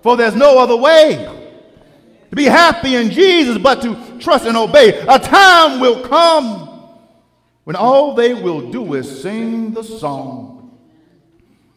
For 0.00 0.16
there's 0.16 0.36
no 0.36 0.58
other 0.58 0.76
way 0.76 1.28
to 2.30 2.36
be 2.36 2.44
happy 2.44 2.94
in 2.94 3.10
Jesus 3.10 3.58
but 3.58 3.82
to 3.82 4.18
trust 4.20 4.46
and 4.46 4.56
obey. 4.56 5.00
A 5.08 5.18
time 5.18 5.80
will 5.80 6.06
come 6.06 6.68
when 7.64 7.74
all 7.74 8.14
they 8.14 8.34
will 8.34 8.70
do 8.70 8.94
is 8.94 9.22
sing 9.22 9.72
the 9.72 9.82
song 9.82 10.53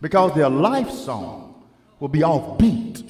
because 0.02 0.34
their 0.36 0.50
life 0.50 0.90
song 0.90 1.64
will 2.00 2.08
be 2.08 2.20
offbeat 2.20 3.04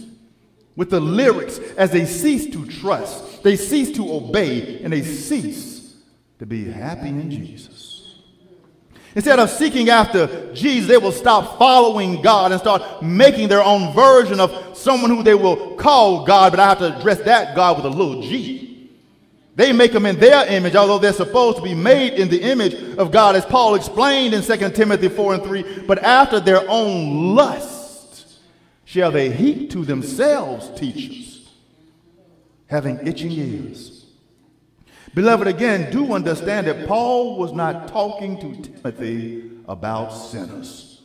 with 0.76 0.90
the 0.90 1.00
lyrics 1.00 1.60
as 1.78 1.92
they 1.92 2.06
cease 2.06 2.46
to 2.52 2.66
trust, 2.66 3.44
they 3.44 3.56
cease 3.56 3.92
to 3.98 4.14
obey, 4.14 4.80
and 4.84 4.94
they 4.94 5.02
cease 5.02 5.96
to 6.40 6.46
be 6.46 6.66
happy 6.66 7.10
in 7.10 7.30
Jesus. 7.32 7.88
Instead 9.16 9.40
of 9.40 9.50
seeking 9.50 9.90
after 9.90 10.54
Jesus, 10.54 10.88
they 10.88 10.98
will 10.98 11.12
stop 11.12 11.58
following 11.58 12.22
God 12.22 12.52
and 12.52 12.62
start 12.62 13.02
making 13.02 13.48
their 13.48 13.64
own 13.64 13.92
version 13.94 14.40
of 14.40 14.78
someone 14.78 15.10
who 15.10 15.24
they 15.24 15.34
will 15.34 15.76
call 15.76 16.24
God, 16.24 16.52
but 16.52 16.60
I 16.60 16.70
have 16.70 16.80
to 16.80 16.96
address 16.96 17.20
that 17.22 17.56
God 17.56 17.78
with 17.78 17.86
a 17.88 17.90
little 17.90 18.22
g. 18.22 18.67
They 19.58 19.74
make 19.74 19.92
them 19.92 20.06
in 20.06 20.18
their 20.18 20.48
image, 20.48 20.76
although 20.76 21.00
they're 21.00 21.12
supposed 21.12 21.58
to 21.58 21.64
be 21.64 21.74
made 21.74 22.14
in 22.14 22.30
the 22.30 22.42
image 22.42 22.76
of 22.98 23.12
God, 23.12 23.36
as 23.36 23.46
Paul 23.46 23.76
explained 23.76 24.34
in 24.34 24.42
2 24.42 24.70
Timothy 24.70 25.10
4 25.10 25.34
and 25.34 25.44
3. 25.44 25.80
But 25.86 26.00
after 26.00 26.40
their 26.40 26.62
own 26.70 27.36
lust 27.36 28.40
shall 28.86 29.12
they 29.12 29.30
heap 29.30 29.72
to 29.72 29.84
themselves 29.84 30.70
teachers, 30.80 31.50
having 32.68 33.06
itching 33.06 33.32
ears 33.32 33.98
Beloved, 35.18 35.48
again, 35.48 35.90
do 35.92 36.14
understand 36.14 36.68
that 36.68 36.88
Paul 36.88 37.40
was 37.40 37.52
not 37.52 37.88
talking 37.88 38.40
to 38.40 38.70
Timothy 38.70 39.50
about 39.68 40.10
sinners. 40.10 41.02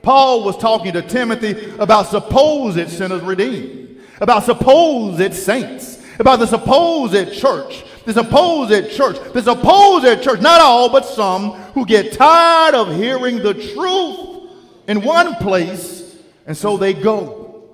Paul 0.00 0.44
was 0.44 0.56
talking 0.56 0.92
to 0.92 1.02
Timothy 1.02 1.70
about 1.80 2.06
supposed 2.06 2.88
sinners 2.88 3.22
redeemed, 3.22 4.00
about 4.20 4.44
supposed 4.44 5.34
saints, 5.34 5.95
about 6.18 6.38
the 6.38 6.46
supposed 6.46 7.34
church, 7.34 7.84
the 8.04 8.12
supposed 8.12 8.92
church, 8.92 9.16
the 9.32 9.42
supposed 9.42 10.22
church, 10.22 10.40
not 10.40 10.60
all, 10.60 10.88
but 10.88 11.04
some 11.04 11.52
who 11.74 11.84
get 11.84 12.12
tired 12.12 12.74
of 12.74 12.94
hearing 12.94 13.38
the 13.38 13.54
truth 13.54 14.50
in 14.88 15.02
one 15.02 15.34
place, 15.36 16.16
and 16.46 16.56
so 16.56 16.76
they 16.76 16.94
go. 16.94 17.68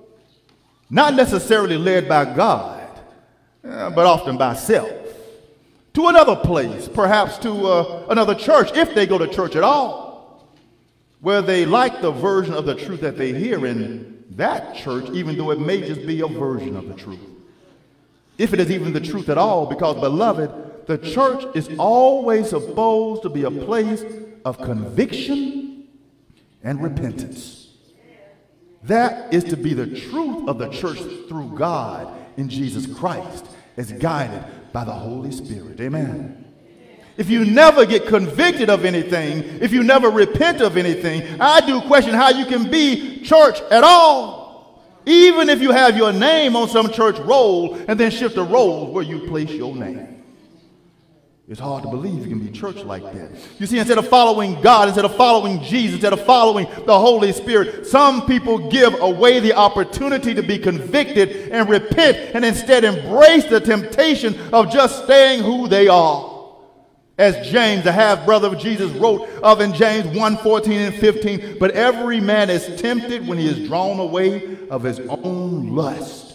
Not 0.91 1.15
necessarily 1.15 1.79
led 1.79 2.09
by 2.09 2.25
God, 2.25 2.89
uh, 3.65 3.91
but 3.91 4.07
often 4.07 4.37
by 4.37 4.55
self 4.55 5.03
to 5.95 6.07
another 6.09 6.37
place, 6.37 6.89
perhaps 6.89 7.39
to 7.39 7.67
uh, 7.67 8.07
another 8.09 8.35
church, 8.35 8.71
if 8.75 8.95
they 8.95 9.07
go 9.07 9.19
to 9.19 9.29
church 9.29 9.57
at 9.57 9.63
all, 9.63 10.49
where 11.21 11.43
they 11.43 11.67
like 11.67 12.01
the 12.01 12.11
version 12.11 12.55
of 12.55 12.65
the 12.65 12.75
truth 12.75 13.01
that 13.03 13.19
they 13.19 13.33
hear 13.33 13.67
in 13.67 14.25
that 14.31 14.75
church, 14.75 15.09
even 15.11 15.37
though 15.37 15.51
it 15.51 15.61
may 15.61 15.81
just 15.81 16.07
be 16.07 16.21
a 16.23 16.27
version 16.27 16.77
of 16.77 16.89
the 16.89 16.95
truth. 16.95 17.21
If 18.43 18.53
it 18.53 18.59
is 18.59 18.73
even 18.73 18.93
the 18.93 19.01
truth 19.01 19.29
at 19.29 19.39
all, 19.39 19.67
because, 19.67 20.01
beloved, 20.01 20.87
the 20.89 20.99
church 20.99 21.45
is 21.55 21.71
always 21.79 22.51
supposed 22.51 23.23
to 23.23 23.29
be 23.29 23.45
a 23.45 23.53
place 23.53 24.05
of 24.45 24.59
conviction 24.59 25.87
and 26.65 26.83
repentance. 26.83 27.69
That 28.83 29.33
is 29.33 29.45
to 29.45 29.57
be 29.57 29.75
the 29.75 29.87
truth 29.87 30.49
of 30.49 30.59
the 30.59 30.69
church 30.71 30.99
through 31.29 31.57
God 31.57 32.13
in 32.37 32.49
Jesus 32.49 32.85
Christ, 32.93 33.47
as 33.77 33.93
guided 33.93 34.43
by 34.73 34.83
the 34.83 34.91
Holy 34.91 35.31
Spirit. 35.31 35.81
Amen. 35.81 36.45
If 37.17 37.31
you 37.31 37.45
never 37.45 37.87
get 37.87 38.09
convicted 38.09 38.71
of 38.71 38.85
anything, 38.85 39.45
if 39.63 39.73
you 39.73 39.85
never 39.85 40.11
repent 40.11 40.61
of 40.61 40.77
anything, 40.77 41.41
I 41.41 41.61
do 41.61 41.81
question 41.83 42.13
how 42.13 42.31
you 42.31 42.47
can 42.47 42.69
be 42.69 43.23
church 43.23 43.61
at 43.71 43.85
all. 43.85 44.42
Even 45.07 45.49
if 45.49 45.61
you 45.61 45.73
have 45.73 45.97
your 45.97 46.13
name 46.13 46.57
on 46.57 46.69
some 46.69 46.91
church 46.91 47.19
roll 47.19 47.75
and 47.75 47.99
then 47.99 48.11
shift 48.11 48.35
the 48.35 48.43
roll 48.43 48.93
where 48.93 49.05
you 49.05 49.27
place 49.29 49.51
your 49.51 49.75
name. 49.75 50.13
It's 51.49 51.61
hard 51.61 51.83
to 51.83 51.91
believe 51.91 52.25
you 52.25 52.29
can 52.29 52.39
be 52.39 52.51
church 52.51 52.77
like 52.77 53.03
that. 53.03 53.31
You 53.59 53.67
see, 53.67 53.79
instead 53.79 53.99
of 53.99 54.09
following 54.09 54.61
God, 54.63 54.89
instead 54.89 55.05
of 55.05 55.15
following 55.17 55.61
Jesus, 55.63 55.95
instead 55.95 56.13
of 56.13 56.25
following 56.25 56.67
the 56.87 56.99
Holy 56.99 57.33
Spirit, 57.33 57.87
some 57.87 58.27
people 58.27 58.71
give 58.71 58.99
away 59.01 59.41
the 59.41 59.53
opportunity 59.53 60.35
to 60.35 60.43
be 60.43 60.57
convicted 60.57 61.51
and 61.51 61.69
repent 61.69 62.17
and 62.35 62.45
instead 62.45 62.85
embrace 62.85 63.45
the 63.45 63.61
temptation 63.61 64.35
of 64.53 64.73
just 64.73 65.05
staying 65.05 65.43
who 65.43 65.69
they 65.69 65.89
are. 65.89 66.32
As 67.23 67.49
James, 67.49 67.85
the 67.85 67.93
half 67.93 68.25
brother 68.25 68.49
of 68.49 68.59
Jesus, 68.59 68.91
wrote 68.95 69.29
of 69.45 69.61
in 69.61 69.73
James 69.73 70.09
1 70.09 70.37
14 70.39 70.73
and 70.73 70.95
15, 70.97 71.57
but 71.61 71.71
every 71.71 72.19
man 72.19 72.51
is 72.51 72.81
tempted 72.81 73.29
when 73.29 73.39
he 73.39 73.47
is 73.47 73.69
drawn 73.69 74.01
away 74.01 74.59
of 74.69 74.83
his 74.83 74.99
own 74.99 75.73
lust 75.73 76.35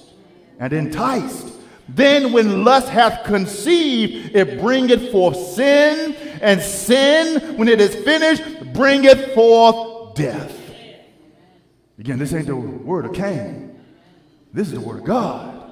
and 0.61 0.71
enticed. 0.71 1.51
Then 1.89 2.31
when 2.31 2.63
lust 2.63 2.87
hath 2.87 3.25
conceived, 3.25 4.33
it 4.33 4.61
bringeth 4.61 5.11
forth 5.11 5.35
sin, 5.35 6.15
and 6.41 6.61
sin, 6.61 7.57
when 7.57 7.67
it 7.67 7.81
is 7.81 7.93
finished, 7.93 8.71
bringeth 8.71 9.33
forth 9.33 10.15
death. 10.15 10.57
Again, 11.99 12.17
this 12.17 12.31
ain't 12.31 12.47
the 12.47 12.55
word 12.55 13.03
of 13.03 13.13
Cain. 13.13 13.77
This 14.53 14.67
is 14.67 14.75
the 14.75 14.79
word 14.79 14.99
of 14.99 15.03
God. 15.03 15.69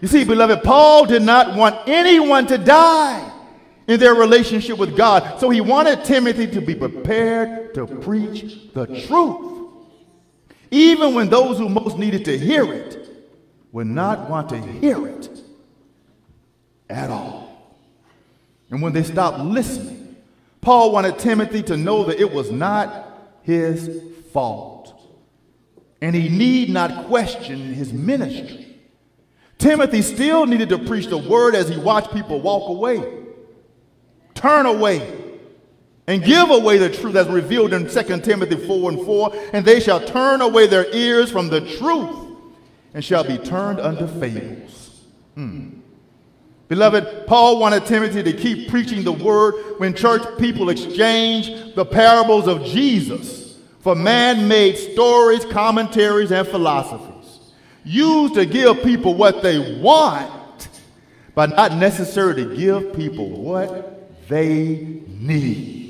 You 0.00 0.08
see, 0.08 0.24
beloved, 0.24 0.62
Paul 0.62 1.04
did 1.04 1.20
not 1.20 1.58
want 1.58 1.76
anyone 1.86 2.46
to 2.46 2.56
die 2.56 3.32
in 3.86 4.00
their 4.00 4.14
relationship 4.14 4.78
with 4.78 4.96
God. 4.96 5.40
So 5.40 5.50
he 5.50 5.60
wanted 5.60 6.04
Timothy 6.04 6.46
to 6.48 6.60
be 6.60 6.74
prepared 6.74 7.74
to 7.74 7.86
preach 7.86 8.72
the 8.72 8.86
truth. 9.06 9.70
Even 10.70 11.14
when 11.14 11.28
those 11.28 11.58
who 11.58 11.68
most 11.68 11.98
needed 11.98 12.24
to 12.24 12.38
hear 12.38 12.72
it 12.72 13.08
would 13.72 13.86
not 13.86 14.30
want 14.30 14.48
to 14.50 14.60
hear 14.60 15.06
it 15.06 15.28
at 16.88 17.10
all. 17.10 17.74
And 18.70 18.80
when 18.82 18.92
they 18.92 19.02
stopped 19.02 19.40
listening, 19.40 20.16
Paul 20.60 20.92
wanted 20.92 21.18
Timothy 21.18 21.62
to 21.64 21.76
know 21.76 22.04
that 22.04 22.18
it 22.18 22.32
was 22.32 22.50
not 22.50 23.20
his 23.42 24.02
fault. 24.32 24.94
And 26.00 26.14
he 26.14 26.28
need 26.28 26.70
not 26.70 27.06
question 27.06 27.74
his 27.74 27.92
ministry. 27.92 28.76
Timothy 29.58 30.02
still 30.02 30.46
needed 30.46 30.68
to 30.70 30.78
preach 30.78 31.06
the 31.06 31.18
word 31.18 31.54
as 31.54 31.68
he 31.68 31.78
watched 31.78 32.12
people 32.12 32.40
walk 32.40 32.68
away, 32.68 33.23
turn 34.44 34.66
away, 34.66 35.00
and 36.06 36.22
give 36.22 36.50
away 36.50 36.76
the 36.76 36.90
truth 36.90 37.16
as 37.16 37.26
revealed 37.28 37.72
in 37.72 37.88
2 37.88 38.20
Timothy 38.20 38.56
4 38.56 38.90
and 38.90 39.06
4. 39.06 39.32
And 39.54 39.64
they 39.64 39.80
shall 39.80 40.04
turn 40.04 40.42
away 40.42 40.66
their 40.66 40.86
ears 40.94 41.30
from 41.30 41.48
the 41.48 41.62
truth 41.78 42.14
and 42.92 43.02
shall 43.02 43.24
be 43.24 43.38
turned 43.38 43.80
unto 43.80 44.06
fables. 44.20 45.00
Hmm. 45.34 45.70
Beloved, 46.68 47.26
Paul 47.26 47.58
wanted 47.58 47.86
Timothy 47.86 48.22
to 48.22 48.32
keep 48.34 48.68
preaching 48.68 49.02
the 49.02 49.12
word 49.12 49.54
when 49.78 49.94
church 49.94 50.22
people 50.38 50.68
exchange 50.68 51.74
the 51.74 51.84
parables 51.86 52.46
of 52.46 52.64
Jesus 52.64 53.58
for 53.80 53.94
man 53.94 54.48
made 54.48 54.76
stories, 54.76 55.44
commentaries, 55.44 56.32
and 56.32 56.48
philosophies, 56.48 57.40
used 57.84 58.34
to 58.34 58.46
give 58.46 58.82
people 58.82 59.14
what 59.14 59.42
they 59.42 59.78
want, 59.78 60.68
but 61.34 61.50
not 61.50 61.76
necessarily 61.76 62.44
to 62.44 62.56
give 62.56 62.94
people 62.94 63.28
what 63.28 63.93
they 64.28 65.02
need. 65.08 65.84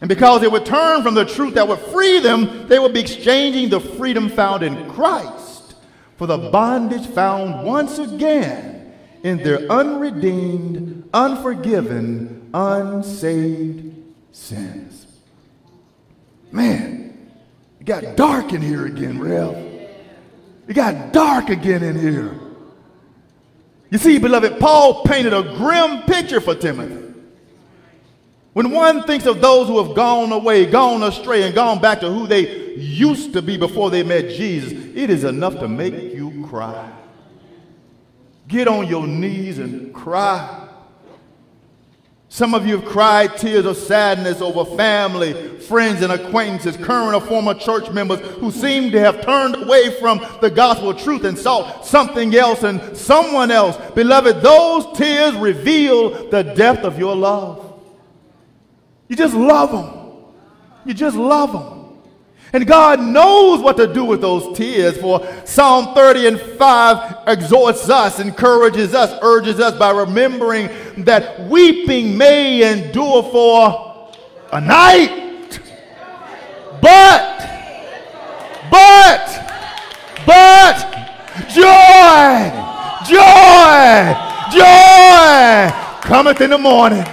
And 0.00 0.08
because 0.08 0.40
they 0.40 0.48
would 0.48 0.64
turn 0.64 1.02
from 1.02 1.14
the 1.14 1.24
truth 1.24 1.54
that 1.54 1.66
would 1.66 1.80
free 1.80 2.20
them, 2.20 2.68
they 2.68 2.78
would 2.78 2.94
be 2.94 3.00
exchanging 3.00 3.68
the 3.68 3.80
freedom 3.80 4.28
found 4.28 4.62
in 4.62 4.88
Christ 4.90 5.74
for 6.16 6.26
the 6.26 6.38
bondage 6.38 7.06
found 7.06 7.64
once 7.64 7.98
again 7.98 8.92
in 9.22 9.38
their 9.38 9.60
unredeemed, 9.70 11.08
unforgiven, 11.14 12.50
unsaved 12.54 13.94
sins. 14.32 15.06
Man, 16.50 17.30
it 17.80 17.84
got 17.84 18.16
dark 18.16 18.52
in 18.52 18.62
here 18.62 18.86
again, 18.86 19.20
Rev. 19.20 19.54
It 20.66 20.74
got 20.74 21.12
dark 21.12 21.50
again 21.50 21.82
in 21.82 21.98
here. 21.98 22.34
You 23.90 23.98
see, 23.98 24.18
beloved, 24.18 24.60
Paul 24.60 25.02
painted 25.04 25.32
a 25.32 25.42
grim 25.42 26.02
picture 26.02 26.40
for 26.40 26.54
Timothy. 26.54 27.08
When 28.52 28.70
one 28.70 29.04
thinks 29.04 29.24
of 29.26 29.40
those 29.40 29.68
who 29.68 29.82
have 29.82 29.94
gone 29.94 30.32
away, 30.32 30.66
gone 30.66 31.02
astray, 31.02 31.44
and 31.44 31.54
gone 31.54 31.80
back 31.80 32.00
to 32.00 32.10
who 32.10 32.26
they 32.26 32.74
used 32.74 33.32
to 33.34 33.42
be 33.42 33.56
before 33.56 33.90
they 33.90 34.02
met 34.02 34.30
Jesus, 34.30 34.72
it 34.72 35.10
is 35.10 35.24
enough 35.24 35.58
to 35.60 35.68
make 35.68 35.94
you 35.94 36.44
cry. 36.48 36.90
Get 38.46 38.66
on 38.66 38.86
your 38.88 39.06
knees 39.06 39.58
and 39.58 39.94
cry. 39.94 40.67
Some 42.30 42.54
of 42.54 42.66
you 42.66 42.78
have 42.78 42.88
cried 42.88 43.38
tears 43.38 43.64
of 43.64 43.76
sadness 43.76 44.42
over 44.42 44.64
family, 44.76 45.32
friends, 45.60 46.02
and 46.02 46.12
acquaintances, 46.12 46.76
current 46.76 47.14
or 47.14 47.26
former 47.26 47.54
church 47.54 47.90
members 47.90 48.20
who 48.20 48.50
seem 48.50 48.90
to 48.92 49.00
have 49.00 49.22
turned 49.22 49.56
away 49.56 49.98
from 49.98 50.20
the 50.42 50.50
gospel 50.50 50.92
truth 50.92 51.24
and 51.24 51.38
sought 51.38 51.86
something 51.86 52.34
else 52.34 52.64
and 52.64 52.96
someone 52.96 53.50
else. 53.50 53.78
Beloved, 53.94 54.42
those 54.42 54.96
tears 54.96 55.34
reveal 55.36 56.28
the 56.28 56.42
depth 56.42 56.84
of 56.84 56.98
your 56.98 57.16
love. 57.16 57.80
You 59.08 59.16
just 59.16 59.34
love 59.34 59.72
them. 59.72 60.34
You 60.84 60.92
just 60.92 61.16
love 61.16 61.52
them. 61.52 61.77
And 62.52 62.66
God 62.66 63.00
knows 63.00 63.60
what 63.60 63.76
to 63.76 63.92
do 63.92 64.04
with 64.04 64.22
those 64.22 64.56
tears, 64.56 64.96
for 64.96 65.26
Psalm 65.44 65.94
30 65.94 66.26
and 66.28 66.40
5 66.40 67.28
exhorts 67.28 67.90
us, 67.90 68.20
encourages 68.20 68.94
us, 68.94 69.18
urges 69.22 69.60
us 69.60 69.78
by 69.78 69.90
remembering 69.90 70.68
that 71.04 71.46
weeping 71.48 72.16
may 72.16 72.72
endure 72.72 73.22
for 73.24 74.14
a 74.52 74.60
night. 74.60 75.60
But, 76.80 77.38
but, 78.70 79.52
but, 80.24 80.78
joy, 81.48 82.48
joy, 83.04 84.28
joy 84.52 85.70
cometh 86.00 86.40
in 86.40 86.50
the 86.50 86.58
morning. 86.58 87.04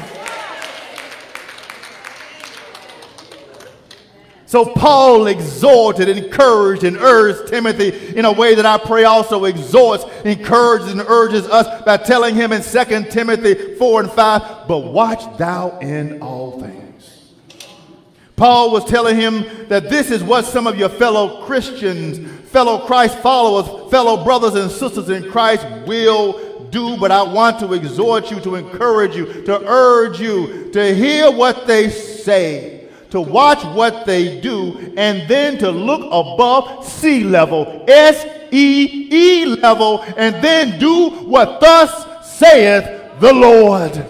So 4.47 4.63
Paul 4.63 5.25
exhorted, 5.25 6.07
encouraged, 6.07 6.83
and 6.83 6.97
urged 6.97 7.47
Timothy 7.49 8.15
in 8.15 8.25
a 8.25 8.31
way 8.31 8.53
that 8.55 8.65
I 8.65 8.77
pray 8.77 9.03
also 9.03 9.45
exhorts, 9.45 10.05
encourages, 10.23 10.91
and 10.91 11.01
urges 11.01 11.47
us 11.47 11.83
by 11.83 11.97
telling 11.97 12.35
him 12.35 12.51
in 12.51 12.61
2 12.61 13.09
Timothy 13.09 13.75
4 13.75 14.01
and 14.01 14.11
5, 14.11 14.67
but 14.67 14.77
watch 14.79 15.37
thou 15.37 15.79
in 15.79 16.21
all 16.21 16.59
things. 16.59 17.33
Paul 18.35 18.71
was 18.71 18.85
telling 18.85 19.15
him 19.15 19.67
that 19.69 19.89
this 19.89 20.11
is 20.11 20.21
what 20.21 20.45
some 20.45 20.67
of 20.67 20.77
your 20.77 20.89
fellow 20.89 21.43
Christians, 21.45 22.19
fellow 22.51 22.85
Christ 22.85 23.17
followers, 23.19 23.89
fellow 23.89 24.23
brothers 24.23 24.53
and 24.55 24.69
sisters 24.69 25.09
in 25.09 25.31
Christ 25.31 25.65
will 25.87 26.67
do, 26.69 26.97
but 26.97 27.11
I 27.11 27.23
want 27.23 27.59
to 27.61 27.73
exhort 27.73 28.29
you, 28.29 28.39
to 28.41 28.55
encourage 28.55 29.15
you, 29.15 29.43
to 29.45 29.65
urge 29.65 30.19
you 30.19 30.69
to 30.71 30.93
hear 30.93 31.31
what 31.31 31.65
they 31.65 31.89
say 31.89 32.74
to 33.15 33.21
watch 33.21 33.63
what 33.63 34.05
they 34.05 34.41
do, 34.41 34.93
and 34.97 35.25
then 35.29 35.57
to 35.57 35.71
look 35.71 36.01
above 36.01 36.85
sea 36.85 37.23
level, 37.23 37.85
S 37.87 38.25
E 38.51 39.07
E 39.09 39.45
level, 39.45 40.01
and 40.17 40.35
then 40.43 40.77
do 40.77 41.09
what 41.23 41.61
thus 41.61 42.37
saith 42.37 43.19
the 43.21 43.31
Lord. 43.31 44.05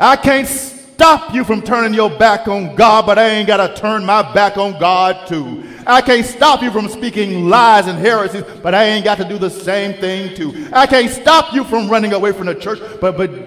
I 0.00 0.16
can't 0.16 0.48
stop 0.48 1.32
you 1.32 1.44
from 1.44 1.62
turning 1.62 1.94
your 1.94 2.10
back 2.10 2.48
on 2.48 2.74
God, 2.74 3.06
but 3.06 3.16
I 3.16 3.28
ain't 3.28 3.46
got 3.46 3.64
to 3.64 3.80
turn 3.80 4.04
my 4.04 4.34
back 4.34 4.56
on 4.56 4.78
God 4.80 5.28
too. 5.28 5.62
I 5.86 6.00
can't 6.00 6.26
stop 6.26 6.62
you 6.62 6.72
from 6.72 6.88
speaking 6.88 7.48
lies 7.48 7.86
and 7.86 7.98
heresies, 7.98 8.42
but 8.62 8.74
I 8.74 8.84
ain't 8.84 9.04
got 9.04 9.18
to 9.18 9.24
do 9.24 9.38
the 9.38 9.50
same 9.50 10.00
thing 10.00 10.34
too. 10.34 10.68
I 10.72 10.86
can't 10.86 11.10
stop 11.10 11.54
you 11.54 11.62
from 11.62 11.88
running 11.88 12.12
away 12.12 12.32
from 12.32 12.46
the 12.46 12.54
church, 12.54 12.80
but 13.00 13.16
but 13.16 13.43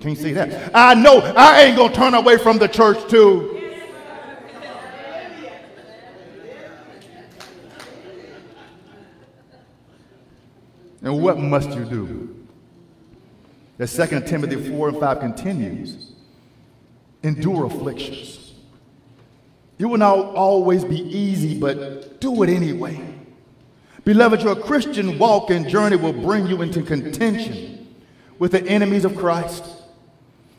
can't 0.00 0.16
see 0.16 0.32
that. 0.32 0.70
I 0.74 0.94
know 0.94 1.18
I 1.18 1.62
ain't 1.62 1.76
going 1.76 1.92
to 1.92 1.96
turn 1.96 2.14
away 2.14 2.38
from 2.38 2.58
the 2.58 2.68
church 2.68 3.08
too. 3.10 3.56
And 11.02 11.22
what 11.22 11.38
must 11.38 11.70
you 11.70 11.84
do? 11.84 12.46
The 13.78 13.86
second 13.86 14.26
Timothy 14.26 14.68
4 14.70 14.90
and 14.90 15.00
5 15.00 15.20
continues. 15.20 16.12
Endure 17.22 17.66
afflictions. 17.66 18.54
It 19.78 19.86
will 19.86 19.98
not 19.98 20.18
always 20.34 20.84
be 20.84 21.00
easy, 21.00 21.58
but 21.58 22.20
do 22.20 22.42
it 22.42 22.50
anyway. 22.50 23.02
Beloved, 24.04 24.42
your 24.42 24.56
Christian 24.56 25.18
walk 25.18 25.50
and 25.50 25.68
journey 25.68 25.96
will 25.96 26.12
bring 26.12 26.46
you 26.46 26.60
into 26.62 26.82
contention 26.82 27.96
with 28.38 28.52
the 28.52 28.62
enemies 28.66 29.04
of 29.04 29.16
Christ. 29.16 29.64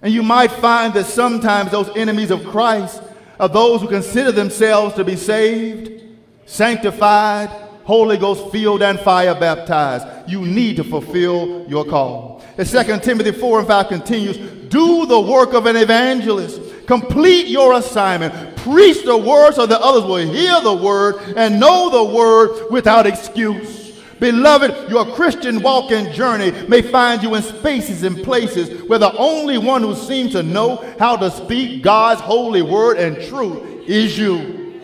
And 0.01 0.13
you 0.13 0.23
might 0.23 0.51
find 0.51 0.93
that 0.95 1.05
sometimes 1.05 1.71
those 1.71 1.89
enemies 1.95 2.31
of 2.31 2.45
Christ 2.45 3.01
are 3.39 3.49
those 3.49 3.81
who 3.81 3.87
consider 3.87 4.31
themselves 4.31 4.95
to 4.95 5.03
be 5.03 5.15
saved, 5.15 6.03
sanctified, 6.45 7.49
Holy 7.83 8.17
Ghost 8.17 8.51
filled, 8.51 8.81
and 8.81 8.99
fire 8.99 9.35
baptized. 9.35 10.29
You 10.29 10.41
need 10.41 10.77
to 10.77 10.83
fulfill 10.83 11.65
your 11.67 11.85
call. 11.85 12.43
And 12.57 12.67
2 12.67 12.99
Timothy 12.99 13.31
4 13.31 13.59
and 13.59 13.67
5 13.67 13.87
continues 13.87 14.37
Do 14.69 15.05
the 15.05 15.19
work 15.19 15.53
of 15.53 15.65
an 15.65 15.75
evangelist. 15.75 16.61
Complete 16.85 17.47
your 17.47 17.73
assignment. 17.73 18.55
Preach 18.57 19.03
the 19.03 19.17
word 19.17 19.53
so 19.53 19.65
that 19.65 19.81
others 19.81 20.03
will 20.03 20.17
hear 20.17 20.61
the 20.61 20.75
word 20.75 21.15
and 21.35 21.59
know 21.59 21.89
the 21.89 22.03
word 22.03 22.71
without 22.71 23.07
excuse. 23.07 23.80
Beloved, 24.21 24.91
your 24.91 25.03
Christian 25.15 25.63
walk 25.63 25.91
and 25.91 26.13
journey 26.13 26.51
may 26.67 26.84
find 26.84 27.23
you 27.23 27.34
in 27.34 27.41
spaces 27.41 28.03
and 28.03 28.21
places 28.23 28.88
where 28.88 28.99
the 28.99 29.12
only 29.17 29.57
one 29.57 29.81
who 29.81 29.95
seems 29.95 30.34
to 30.34 30.43
know 30.43 30.75
how 30.99 31.15
to 31.15 31.31
speak 31.31 31.81
God's 31.81 32.21
holy 32.21 32.62
word 32.62 32.99
and 32.99 33.19
truth 33.27 33.89
is 33.89 34.19
you. 34.19 34.79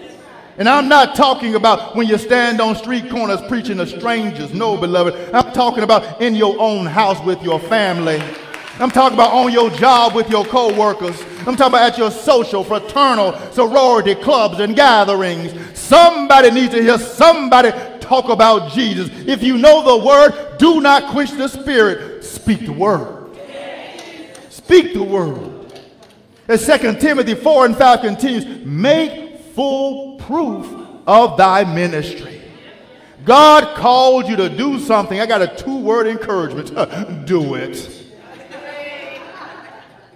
And 0.57 0.67
I'm 0.67 0.89
not 0.89 1.15
talking 1.15 1.53
about 1.53 1.95
when 1.95 2.07
you 2.07 2.17
stand 2.17 2.59
on 2.59 2.75
street 2.75 3.11
corners 3.11 3.39
preaching 3.47 3.77
to 3.77 3.85
strangers. 3.85 4.55
No, 4.55 4.75
beloved. 4.75 5.13
I'm 5.35 5.53
talking 5.53 5.83
about 5.83 6.19
in 6.19 6.33
your 6.33 6.59
own 6.59 6.87
house 6.87 7.23
with 7.23 7.39
your 7.43 7.59
family. 7.59 8.19
I'm 8.79 8.89
talking 8.89 9.13
about 9.13 9.33
on 9.33 9.51
your 9.51 9.69
job 9.69 10.15
with 10.15 10.31
your 10.31 10.45
co-workers. 10.45 11.21
I'm 11.45 11.55
talking 11.55 11.73
about 11.73 11.91
at 11.91 11.97
your 11.99 12.09
social, 12.09 12.63
fraternal, 12.63 13.33
sorority 13.51 14.15
clubs 14.15 14.59
and 14.59 14.75
gatherings. 14.75 15.53
Somebody 15.77 16.49
needs 16.49 16.73
to 16.73 16.81
hear 16.81 16.97
somebody 16.97 17.71
talk 18.07 18.29
about 18.29 18.71
Jesus. 18.71 19.09
If 19.27 19.43
you 19.43 19.57
know 19.57 19.97
the 19.97 20.05
word, 20.05 20.57
do 20.57 20.81
not 20.81 21.11
quench 21.11 21.31
the 21.31 21.47
spirit. 21.47 22.23
Speak 22.23 22.65
the 22.65 22.73
word. 22.73 23.35
Speak 24.49 24.93
the 24.93 25.03
word. 25.03 25.53
As 26.47 26.65
2 26.65 26.95
Timothy 26.95 27.35
4 27.35 27.65
and 27.65 27.77
5 27.77 28.01
continues, 28.01 28.65
make 28.65 29.39
full 29.53 30.17
proof 30.19 30.65
of 31.05 31.37
thy 31.37 31.63
ministry. 31.63 32.41
God 33.25 33.75
called 33.75 34.27
you 34.27 34.37
to 34.37 34.49
do 34.49 34.79
something. 34.79 35.19
I 35.19 35.25
got 35.25 35.41
a 35.41 35.47
two 35.47 35.79
word 35.79 36.07
encouragement 36.07 37.25
do 37.25 37.55
it. 37.55 37.96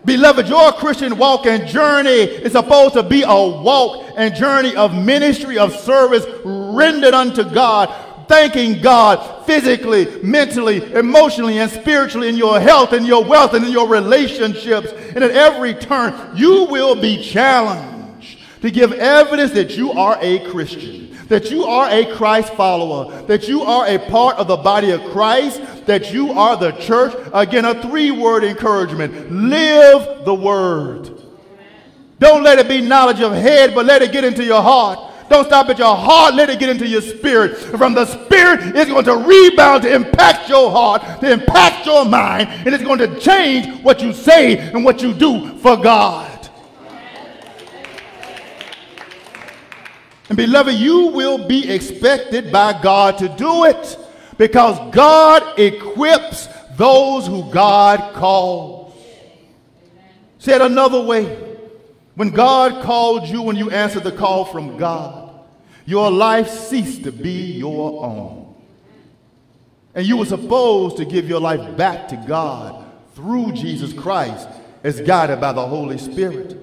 Beloved, 0.03 0.47
your 0.47 0.71
Christian 0.73 1.17
walk 1.17 1.45
and 1.45 1.67
journey 1.67 2.09
is 2.09 2.53
supposed 2.53 2.95
to 2.95 3.03
be 3.03 3.21
a 3.21 3.27
walk 3.27 4.13
and 4.17 4.33
journey 4.33 4.75
of 4.75 4.95
ministry, 4.95 5.59
of 5.59 5.75
service 5.75 6.25
rendered 6.43 7.13
unto 7.13 7.43
God, 7.43 8.27
thanking 8.27 8.81
God 8.81 9.45
physically, 9.45 10.07
mentally, 10.23 10.91
emotionally, 10.93 11.59
and 11.59 11.69
spiritually 11.69 12.29
in 12.29 12.35
your 12.35 12.59
health 12.59 12.93
and 12.93 13.05
your 13.05 13.23
wealth 13.23 13.53
and 13.53 13.63
in 13.63 13.71
your 13.71 13.87
relationships. 13.87 14.91
And 14.91 15.23
at 15.23 15.31
every 15.31 15.75
turn, 15.75 16.35
you 16.35 16.65
will 16.65 16.95
be 16.95 17.21
challenged 17.21 18.39
to 18.61 18.71
give 18.71 18.93
evidence 18.93 19.51
that 19.51 19.77
you 19.77 19.91
are 19.91 20.17
a 20.19 20.39
Christian 20.49 21.11
that 21.31 21.49
you 21.49 21.63
are 21.63 21.89
a 21.89 22.13
Christ 22.17 22.53
follower, 22.55 23.21
that 23.21 23.47
you 23.47 23.61
are 23.61 23.87
a 23.87 23.97
part 23.97 24.35
of 24.35 24.49
the 24.49 24.57
body 24.57 24.91
of 24.91 25.01
Christ, 25.11 25.61
that 25.91 26.13
you 26.13 26.31
are 26.31 26.55
the 26.55 26.71
church. 26.71 27.13
Again, 27.33 27.65
a 27.65 27.81
three 27.81 28.11
word 28.11 28.45
encouragement 28.45 29.29
live 29.29 30.23
the 30.23 30.33
word. 30.33 31.21
Don't 32.17 32.43
let 32.43 32.59
it 32.59 32.69
be 32.69 32.79
knowledge 32.79 33.19
of 33.19 33.33
head, 33.33 33.75
but 33.75 33.85
let 33.85 34.01
it 34.01 34.13
get 34.13 34.23
into 34.23 34.41
your 34.45 34.61
heart. 34.61 35.11
Don't 35.29 35.45
stop 35.45 35.67
at 35.67 35.77
your 35.77 35.95
heart, 35.95 36.33
let 36.35 36.49
it 36.49 36.59
get 36.59 36.69
into 36.69 36.87
your 36.87 37.01
spirit. 37.01 37.57
From 37.57 37.93
the 37.93 38.05
spirit, 38.05 38.73
it's 38.73 38.89
going 38.89 39.03
to 39.03 39.17
rebound 39.17 39.83
to 39.83 39.93
impact 39.93 40.47
your 40.47 40.71
heart, 40.71 41.01
to 41.19 41.29
impact 41.29 41.85
your 41.85 42.05
mind, 42.05 42.47
and 42.49 42.69
it's 42.73 42.83
going 42.83 42.99
to 42.99 43.19
change 43.19 43.81
what 43.81 44.01
you 44.01 44.13
say 44.13 44.59
and 44.59 44.85
what 44.85 45.01
you 45.01 45.13
do 45.13 45.57
for 45.57 45.75
God. 45.75 46.49
And 50.29 50.37
beloved, 50.37 50.73
you 50.73 51.07
will 51.07 51.49
be 51.49 51.69
expected 51.69 52.49
by 52.49 52.79
God 52.81 53.17
to 53.17 53.27
do 53.27 53.65
it 53.65 53.97
because 54.41 54.79
God 54.91 55.59
equips 55.59 56.47
those 56.75 57.27
who 57.27 57.51
God 57.51 58.15
calls. 58.15 58.91
Said 60.39 60.63
another 60.63 60.99
way, 60.99 61.25
when 62.15 62.31
God 62.31 62.83
called 62.83 63.27
you 63.27 63.47
and 63.49 63.59
you 63.59 63.69
answered 63.69 64.03
the 64.03 64.11
call 64.11 64.45
from 64.45 64.77
God, 64.77 65.45
your 65.85 66.09
life 66.09 66.49
ceased 66.49 67.03
to 67.03 67.11
be 67.11 67.51
your 67.51 68.03
own. 68.03 68.55
And 69.93 70.07
you 70.07 70.17
were 70.17 70.25
supposed 70.25 70.97
to 70.97 71.05
give 71.05 71.29
your 71.29 71.39
life 71.39 71.77
back 71.77 72.07
to 72.07 72.15
God 72.15 72.83
through 73.13 73.51
Jesus 73.51 73.93
Christ 73.93 74.49
as 74.83 75.01
guided 75.01 75.39
by 75.39 75.53
the 75.53 75.67
Holy 75.67 75.99
Spirit. 75.99 76.57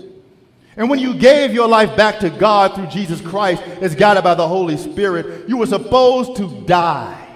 And 0.77 0.91
when 0.91 0.99
you 0.99 1.15
gave 1.15 1.55
your 1.55 1.69
life 1.69 1.97
back 1.97 2.19
to 2.23 2.31
God 2.31 2.75
through 2.75 2.89
Jesus 2.89 3.21
Christ 3.21 3.63
as 3.81 3.95
guided 3.95 4.25
by 4.25 4.35
the 4.35 4.49
Holy 4.49 4.77
Spirit, 4.77 5.49
you 5.49 5.59
were 5.59 5.67
supposed 5.67 6.35
to 6.39 6.49
die. 6.63 7.27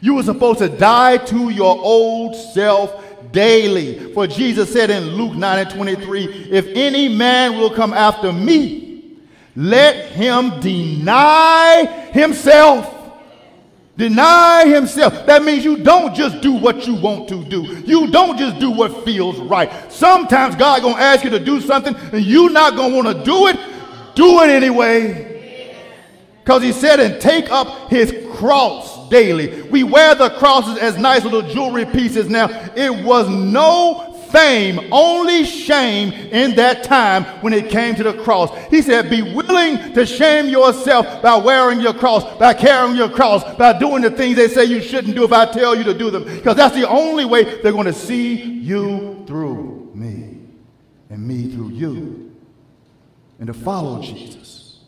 You 0.00 0.14
were 0.14 0.22
supposed 0.22 0.60
to 0.60 0.68
die 0.68 1.18
to 1.18 1.50
your 1.50 1.76
old 1.78 2.34
self 2.34 3.04
daily. 3.32 4.12
For 4.12 4.26
Jesus 4.26 4.72
said 4.72 4.90
in 4.90 5.04
Luke 5.10 5.34
9 5.36 5.58
and 5.58 5.70
23, 5.70 6.24
if 6.50 6.66
any 6.68 7.08
man 7.08 7.58
will 7.58 7.70
come 7.70 7.92
after 7.92 8.32
me, 8.32 9.18
let 9.54 10.06
him 10.12 10.60
deny 10.60 11.84
himself 12.12 13.00
Deny 14.00 14.64
himself. 14.64 15.26
That 15.26 15.44
means 15.44 15.62
you 15.62 15.76
don't 15.76 16.14
just 16.14 16.40
do 16.40 16.52
what 16.52 16.86
you 16.86 16.94
want 16.94 17.28
to 17.28 17.44
do. 17.44 17.60
You 17.84 18.10
don't 18.10 18.38
just 18.38 18.58
do 18.58 18.70
what 18.70 19.04
feels 19.04 19.38
right. 19.40 19.70
Sometimes 19.92 20.56
God 20.56 20.80
gonna 20.80 20.94
ask 20.94 21.22
you 21.22 21.28
to 21.28 21.38
do 21.38 21.60
something 21.60 21.94
and 21.94 22.24
you 22.24 22.48
not 22.48 22.76
gonna 22.76 22.96
want 22.96 23.08
to 23.08 23.22
do 23.24 23.48
it. 23.48 23.58
Do 24.14 24.40
it 24.40 24.48
anyway. 24.48 25.76
Because 26.42 26.62
he 26.62 26.72
said, 26.72 26.98
and 26.98 27.20
take 27.20 27.50
up 27.50 27.90
his 27.90 28.26
cross 28.38 28.99
daily. 29.10 29.62
We 29.62 29.82
wear 29.82 30.14
the 30.14 30.30
crosses 30.30 30.78
as 30.78 30.96
nice 30.96 31.24
little 31.24 31.42
jewelry 31.42 31.84
pieces 31.84 32.28
now. 32.28 32.48
It 32.74 33.04
was 33.04 33.28
no 33.28 34.10
fame, 34.30 34.88
only 34.92 35.44
shame 35.44 36.12
in 36.12 36.54
that 36.56 36.84
time 36.84 37.24
when 37.42 37.52
it 37.52 37.68
came 37.68 37.94
to 37.96 38.02
the 38.02 38.14
cross. 38.22 38.56
He 38.68 38.82
said, 38.82 39.10
Be 39.10 39.22
willing 39.22 39.92
to 39.94 40.06
shame 40.06 40.48
yourself 40.48 41.22
by 41.22 41.36
wearing 41.36 41.80
your 41.80 41.94
cross, 41.94 42.24
by 42.38 42.54
carrying 42.54 42.96
your 42.96 43.10
cross, 43.10 43.42
by 43.56 43.78
doing 43.78 44.02
the 44.02 44.10
things 44.10 44.36
they 44.36 44.48
say 44.48 44.64
you 44.64 44.80
shouldn't 44.80 45.14
do 45.14 45.24
if 45.24 45.32
I 45.32 45.46
tell 45.46 45.74
you 45.74 45.84
to 45.84 45.94
do 45.94 46.10
them. 46.10 46.24
Because 46.24 46.56
that's 46.56 46.74
the 46.74 46.88
only 46.88 47.24
way 47.24 47.60
they're 47.60 47.72
going 47.72 47.86
to 47.86 47.92
see 47.92 48.42
you 48.42 49.24
through 49.26 49.90
me 49.94 50.38
and 51.10 51.26
me 51.26 51.50
through 51.50 51.70
you. 51.70 52.36
And 53.38 53.46
to 53.46 53.54
follow 53.54 54.02
Jesus. 54.02 54.80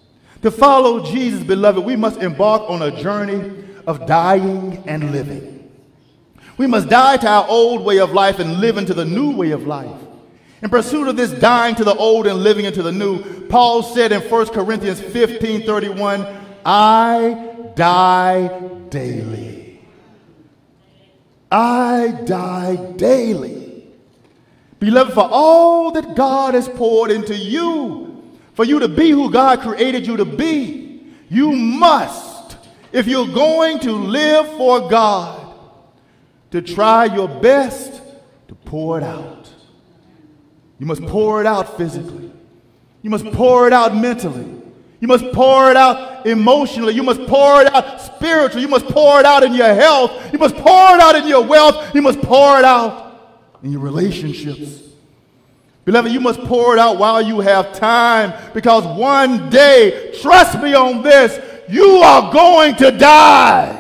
To 0.43 0.51
follow 0.51 1.05
Jesus, 1.05 1.43
beloved, 1.43 1.85
we 1.85 1.97
must 1.97 2.21
embark 2.21 2.69
on 2.69 2.83
a 2.83 2.91
journey 3.01 3.62
of 3.87 4.07
dying 4.07 4.83
and 4.87 5.13
living. 5.13 5.71
We 6.57 6.67
must 6.67 6.89
die 6.89 7.17
to 7.17 7.29
our 7.29 7.47
old 7.49 7.85
way 7.85 7.99
of 7.99 8.13
life 8.13 8.39
and 8.39 8.61
live 8.61 8.77
into 8.77 8.95
the 8.95 9.05
new 9.05 9.35
way 9.35 9.51
of 9.51 9.67
life. 9.67 10.01
In 10.63 10.71
pursuit 10.71 11.09
of 11.09 11.17
this 11.17 11.33
dying 11.33 11.75
to 11.77 11.85
the 11.85 11.95
old 11.95 12.27
and 12.27 12.43
living 12.43 12.67
into 12.67 12.83
the 12.83 12.93
new, 12.93 13.23
Paul 13.49 13.83
said 13.83 14.13
in 14.13 14.21
1 14.21 14.47
Corinthians 14.49 15.01
15 15.01 15.63
31, 15.67 16.27
I 16.65 17.73
die 17.75 18.49
daily. 18.89 19.81
I 21.51 22.19
die 22.25 22.77
daily. 22.97 23.85
Beloved, 24.79 25.13
for 25.13 25.29
all 25.31 25.91
that 25.93 26.15
God 26.17 26.55
has 26.55 26.69
poured 26.69 27.11
into 27.11 27.37
you, 27.37 28.23
for 28.55 28.65
you 28.65 28.79
to 28.79 28.89
be 28.89 29.11
who 29.11 29.31
God 29.31 29.61
created 29.61 30.07
you 30.07 30.17
to 30.17 30.25
be, 30.25 31.05
you 31.29 31.53
must, 31.53 32.22
if 32.93 33.07
you're 33.07 33.29
going 33.29 33.81
to 33.81 33.93
live 33.93 34.49
for 34.57 34.89
God, 34.89 35.55
to 36.51 36.61
try 36.61 37.07
your 37.07 37.29
best 37.29 38.01
to 38.49 38.55
pour 38.55 38.99
it 38.99 39.05
out. 39.05 39.51
You 40.79 40.87
must 40.87 41.03
pour 41.03 41.41
it 41.41 41.47
out 41.47 41.77
physically. 41.77 42.31
You 43.01 43.11
must 43.11 43.25
pour 43.33 43.67
it 43.67 43.73
out 43.73 43.97
mentally. 43.97 44.61
You 45.01 45.09
must 45.09 45.33
pour 45.33 45.71
it 45.71 45.77
out 45.77 46.27
emotionally. 46.27 46.95
You 46.95 47.03
must 47.03 47.27
pour 47.27 47.63
it 47.63 47.75
out 47.75 48.01
spiritually. 48.01 48.63
You 48.63 48.69
must 48.69 48.87
pour 48.87 49.19
it 49.19 49.27
out 49.27 49.43
in 49.43 49.55
your 49.55 49.75
health. 49.75 50.33
You 50.33 50.39
must 50.39 50.55
pour 50.57 50.95
it 50.95 51.01
out 51.01 51.17
in 51.17 51.27
your 51.27 51.43
wealth. 51.43 51.95
You 51.95 52.03
must 52.03 52.21
pour 52.21 52.59
it 52.59 52.65
out 52.65 53.41
in 53.63 53.73
your 53.73 53.81
relationships. 53.81 54.81
Beloved, 55.85 56.13
you 56.13 56.21
must 56.21 56.41
pour 56.41 56.75
it 56.75 56.79
out 56.79 56.99
while 56.99 57.21
you 57.21 57.41
have 57.41 57.73
time 57.73 58.33
because 58.55 58.85
one 58.97 59.51
day, 59.51 60.17
trust 60.21 60.61
me 60.63 60.75
on 60.75 61.03
this, 61.03 61.41
you 61.69 61.97
are 61.99 62.33
going 62.33 62.77
to 62.77 62.91
die. 62.91 63.79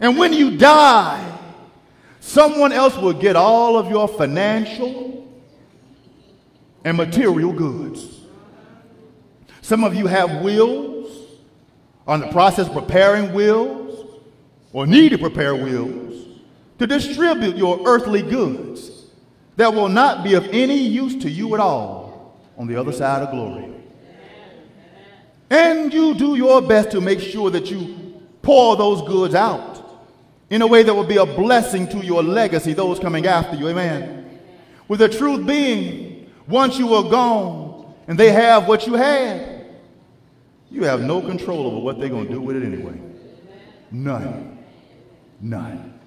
And 0.00 0.18
when 0.18 0.32
you 0.32 0.56
die, 0.56 1.38
someone 2.20 2.72
else 2.72 2.96
will 2.96 3.12
get 3.12 3.36
all 3.36 3.76
of 3.76 3.88
your 3.88 4.08
financial 4.08 5.26
and 6.84 6.96
material 6.96 7.52
goods. 7.52 8.20
Some 9.62 9.82
of 9.82 9.94
you 9.94 10.06
have 10.06 10.42
wills, 10.42 11.10
are 12.06 12.16
in 12.16 12.20
the 12.20 12.32
process 12.32 12.66
of 12.68 12.74
preparing 12.74 13.32
wills, 13.32 14.20
or 14.72 14.86
need 14.86 15.10
to 15.10 15.18
prepare 15.18 15.54
wills 15.54 16.14
to 16.78 16.86
distribute 16.86 17.56
your 17.56 17.80
earthly 17.86 18.22
goods 18.22 19.06
that 19.56 19.72
will 19.72 19.88
not 19.88 20.24
be 20.24 20.34
of 20.34 20.46
any 20.48 20.76
use 20.76 21.22
to 21.22 21.30
you 21.30 21.54
at 21.54 21.60
all 21.60 22.38
on 22.58 22.66
the 22.66 22.76
other 22.78 22.92
side 22.92 23.22
of 23.22 23.30
glory. 23.30 23.72
And 25.54 25.94
you 25.94 26.14
do 26.14 26.34
your 26.34 26.60
best 26.60 26.90
to 26.90 27.00
make 27.00 27.20
sure 27.20 27.48
that 27.50 27.70
you 27.70 28.20
pour 28.42 28.76
those 28.76 29.02
goods 29.02 29.36
out 29.36 29.88
in 30.50 30.62
a 30.62 30.66
way 30.66 30.82
that 30.82 30.92
will 30.92 31.06
be 31.06 31.16
a 31.16 31.24
blessing 31.24 31.86
to 31.90 31.98
your 31.98 32.24
legacy, 32.24 32.72
those 32.72 32.98
coming 32.98 33.24
after 33.28 33.54
you. 33.54 33.68
Amen. 33.68 34.40
With 34.88 34.98
the 34.98 35.08
truth 35.08 35.46
being, 35.46 36.28
once 36.48 36.76
you 36.76 36.92
are 36.94 37.04
gone 37.08 37.94
and 38.08 38.18
they 38.18 38.32
have 38.32 38.66
what 38.66 38.84
you 38.88 38.94
had, 38.94 39.66
you 40.72 40.82
have 40.82 41.02
no 41.02 41.20
control 41.20 41.68
over 41.68 41.78
what 41.78 42.00
they're 42.00 42.08
going 42.08 42.26
to 42.26 42.32
do 42.32 42.40
with 42.40 42.56
it 42.56 42.64
anyway. 42.64 43.00
None. 43.92 44.58
None. 45.40 46.00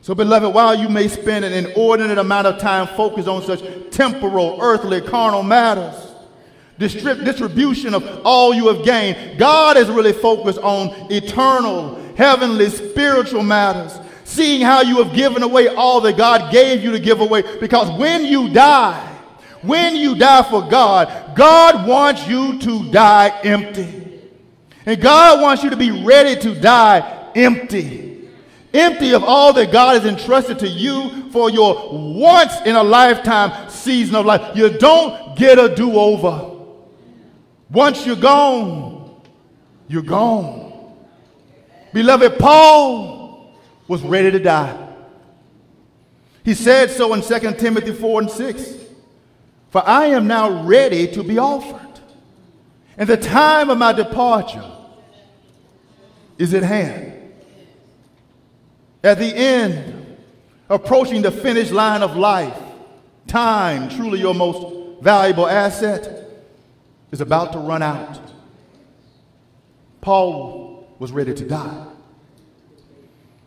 So, 0.00 0.14
beloved, 0.14 0.54
while 0.54 0.74
you 0.74 0.88
may 0.88 1.08
spend 1.08 1.44
an 1.44 1.52
inordinate 1.52 2.16
amount 2.16 2.46
of 2.46 2.58
time 2.58 2.86
focused 2.96 3.28
on 3.28 3.42
such 3.42 3.62
temporal, 3.90 4.58
earthly, 4.62 5.02
carnal 5.02 5.42
matters, 5.42 6.07
distribution 6.78 7.94
of 7.94 8.22
all 8.24 8.54
you 8.54 8.68
have 8.68 8.84
gained, 8.84 9.38
God 9.38 9.76
is 9.76 9.88
really 9.88 10.12
focused 10.12 10.60
on 10.60 11.10
eternal 11.10 11.96
heavenly, 12.16 12.68
spiritual 12.68 13.44
matters, 13.44 13.98
seeing 14.24 14.60
how 14.60 14.82
you 14.82 15.02
have 15.02 15.14
given 15.14 15.42
away 15.42 15.68
all 15.68 16.00
that 16.00 16.16
God 16.16 16.52
gave 16.52 16.82
you 16.82 16.90
to 16.90 16.98
give 16.98 17.20
away. 17.20 17.42
Because 17.58 17.96
when 17.98 18.24
you 18.24 18.48
die, 18.52 19.04
when 19.62 19.96
you 19.96 20.16
die 20.16 20.42
for 20.42 20.68
God, 20.68 21.36
God 21.36 21.86
wants 21.86 22.26
you 22.26 22.58
to 22.58 22.90
die 22.90 23.40
empty. 23.44 24.20
And 24.84 25.00
God 25.00 25.40
wants 25.40 25.62
you 25.62 25.70
to 25.70 25.76
be 25.76 26.04
ready 26.04 26.40
to 26.40 26.60
die 26.60 27.30
empty. 27.34 28.28
Empty 28.74 29.14
of 29.14 29.24
all 29.24 29.52
that 29.52 29.72
God 29.72 30.00
has 30.00 30.04
entrusted 30.04 30.58
to 30.60 30.68
you 30.68 31.30
for 31.30 31.50
your 31.50 31.88
once 32.18 32.54
in 32.66 32.74
a 32.74 32.82
lifetime 32.82 33.70
season 33.70 34.16
of 34.16 34.26
life. 34.26 34.56
You 34.56 34.70
don't 34.70 35.36
get 35.36 35.58
a 35.58 35.74
do 35.74 35.96
over. 35.96 36.47
Once 37.70 38.06
you're 38.06 38.16
gone, 38.16 39.20
you're 39.88 40.02
gone. 40.02 40.94
Beloved, 41.92 42.38
Paul 42.38 43.52
was 43.86 44.02
ready 44.02 44.30
to 44.30 44.38
die. 44.38 44.86
He 46.44 46.54
said 46.54 46.90
so 46.90 47.12
in 47.14 47.22
2 47.22 47.54
Timothy 47.58 47.92
4 47.92 48.22
and 48.22 48.30
6. 48.30 48.74
For 49.70 49.86
I 49.86 50.06
am 50.06 50.26
now 50.26 50.64
ready 50.64 51.06
to 51.08 51.22
be 51.22 51.38
offered, 51.38 52.00
and 52.96 53.08
the 53.08 53.18
time 53.18 53.68
of 53.68 53.76
my 53.76 53.92
departure 53.92 54.64
is 56.38 56.54
at 56.54 56.62
hand. 56.62 57.12
At 59.04 59.18
the 59.18 59.26
end, 59.26 60.16
approaching 60.70 61.20
the 61.20 61.30
finish 61.30 61.70
line 61.70 62.02
of 62.02 62.16
life, 62.16 62.58
time, 63.26 63.90
truly 63.90 64.20
your 64.20 64.34
most 64.34 65.02
valuable 65.02 65.46
asset, 65.46 66.17
is 67.10 67.20
about 67.20 67.52
to 67.52 67.58
run 67.58 67.82
out. 67.82 68.20
Paul 70.00 70.88
was 70.98 71.12
ready 71.12 71.34
to 71.34 71.44
die. 71.46 71.86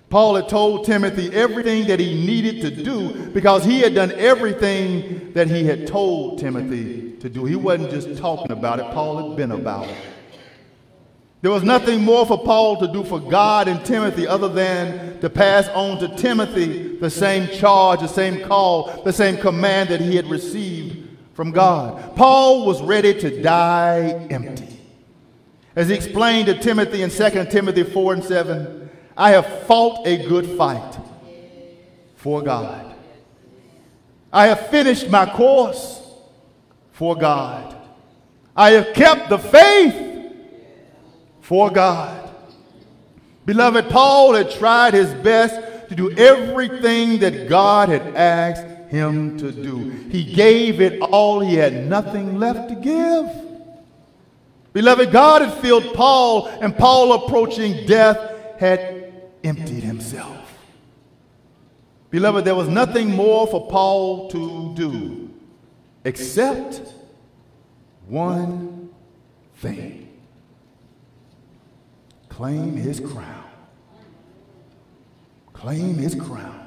Paul 0.09 0.35
had 0.35 0.49
told 0.49 0.85
Timothy 0.85 1.33
everything 1.33 1.87
that 1.87 1.99
he 1.99 2.13
needed 2.25 2.61
to 2.63 2.83
do 2.83 3.29
because 3.29 3.63
he 3.63 3.79
had 3.79 3.95
done 3.95 4.11
everything 4.11 5.31
that 5.33 5.47
he 5.47 5.63
had 5.63 5.87
told 5.87 6.37
Timothy 6.37 7.13
to 7.21 7.29
do. 7.29 7.45
He 7.45 7.55
wasn't 7.55 7.91
just 7.91 8.17
talking 8.17 8.51
about 8.51 8.79
it, 8.79 8.85
Paul 8.91 9.29
had 9.29 9.37
been 9.37 9.51
about 9.51 9.87
it. 9.87 9.95
There 11.41 11.49
was 11.49 11.63
nothing 11.63 12.03
more 12.03 12.25
for 12.25 12.37
Paul 12.37 12.77
to 12.81 12.87
do 12.87 13.03
for 13.03 13.19
God 13.19 13.67
and 13.67 13.83
Timothy 13.85 14.27
other 14.27 14.49
than 14.49 15.19
to 15.21 15.29
pass 15.29 15.67
on 15.69 15.97
to 15.99 16.15
Timothy 16.15 16.97
the 16.97 17.09
same 17.09 17.47
charge, 17.47 18.01
the 18.01 18.07
same 18.07 18.41
call, 18.47 19.01
the 19.03 19.13
same 19.13 19.37
command 19.37 19.89
that 19.89 20.01
he 20.01 20.17
had 20.17 20.29
received 20.29 21.00
from 21.41 21.49
God. 21.49 22.15
Paul 22.15 22.67
was 22.67 22.83
ready 22.83 23.19
to 23.19 23.41
die 23.41 24.27
empty. 24.29 24.79
As 25.75 25.89
he 25.89 25.95
explained 25.95 26.45
to 26.45 26.59
Timothy 26.59 27.01
in 27.01 27.09
2 27.09 27.45
Timothy 27.45 27.81
4 27.81 28.13
and 28.13 28.23
7, 28.23 28.91
I 29.17 29.31
have 29.31 29.63
fought 29.63 30.05
a 30.05 30.23
good 30.27 30.45
fight 30.55 30.99
for 32.15 32.43
God. 32.43 32.95
I 34.31 34.49
have 34.49 34.69
finished 34.69 35.09
my 35.09 35.25
course 35.25 36.07
for 36.91 37.15
God. 37.15 37.75
I 38.55 38.73
have 38.73 38.93
kept 38.93 39.29
the 39.29 39.39
faith 39.39 40.35
for 41.39 41.71
God. 41.71 42.29
Beloved, 43.47 43.89
Paul 43.89 44.35
had 44.35 44.51
tried 44.51 44.93
his 44.93 45.11
best 45.15 45.89
to 45.89 45.95
do 45.95 46.11
everything 46.11 47.17
that 47.21 47.49
God 47.49 47.89
had 47.89 48.15
asked 48.15 48.70
him 48.91 49.37
to 49.37 49.51
do. 49.51 49.89
He 50.09 50.23
gave 50.23 50.81
it 50.81 51.01
all, 51.01 51.39
he 51.39 51.55
had 51.55 51.87
nothing 51.87 52.37
left 52.37 52.69
to 52.69 52.75
give. 52.75 53.25
Beloved, 54.73 55.11
God 55.11 55.41
had 55.41 55.53
filled 55.61 55.93
Paul, 55.93 56.47
and 56.47 56.77
Paul, 56.77 57.13
approaching 57.13 57.85
death, 57.85 58.17
had 58.59 59.13
emptied 59.43 59.83
himself. 59.83 60.37
Beloved, 62.09 62.43
there 62.43 62.55
was 62.55 62.67
nothing 62.67 63.09
more 63.09 63.47
for 63.47 63.67
Paul 63.69 64.29
to 64.31 64.75
do 64.75 65.29
except 66.03 66.93
one 68.07 68.89
thing 69.55 70.09
claim 72.27 72.75
his 72.75 72.99
crown. 72.99 73.43
Claim 75.53 75.95
his 75.95 76.15
crown. 76.15 76.60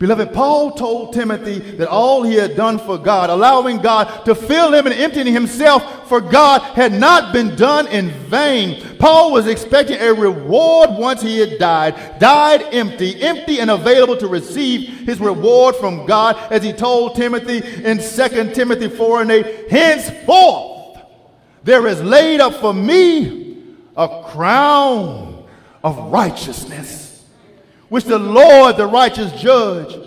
Beloved, 0.00 0.32
Paul 0.32 0.72
told 0.72 1.12
Timothy 1.12 1.58
that 1.76 1.86
all 1.86 2.22
he 2.22 2.34
had 2.34 2.56
done 2.56 2.78
for 2.78 2.96
God, 2.96 3.28
allowing 3.28 3.82
God 3.82 4.24
to 4.24 4.34
fill 4.34 4.72
him 4.72 4.86
and 4.86 4.94
emptying 4.94 5.26
himself 5.26 6.08
for 6.08 6.22
God, 6.22 6.62
had 6.62 6.94
not 6.94 7.34
been 7.34 7.54
done 7.54 7.86
in 7.88 8.08
vain. 8.08 8.96
Paul 8.98 9.30
was 9.30 9.46
expecting 9.46 9.98
a 10.00 10.14
reward 10.14 10.88
once 10.92 11.20
he 11.20 11.36
had 11.36 11.58
died, 11.58 12.18
died 12.18 12.62
empty, 12.72 13.20
empty 13.20 13.60
and 13.60 13.70
available 13.70 14.16
to 14.16 14.26
receive 14.26 14.88
his 15.00 15.20
reward 15.20 15.76
from 15.76 16.06
God, 16.06 16.34
as 16.50 16.62
he 16.62 16.72
told 16.72 17.14
Timothy 17.14 17.58
in 17.58 17.98
2 17.98 18.54
Timothy 18.54 18.88
4 18.88 19.20
and 19.20 19.30
8, 19.30 19.70
henceforth 19.70 20.98
there 21.62 21.86
is 21.86 22.00
laid 22.00 22.40
up 22.40 22.54
for 22.54 22.72
me 22.72 23.58
a 23.98 24.24
crown 24.30 25.44
of 25.84 26.10
righteousness 26.10 27.09
which 27.90 28.04
the 28.04 28.18
Lord, 28.18 28.76
the 28.76 28.86
righteous 28.86 29.32
judge, 29.32 29.98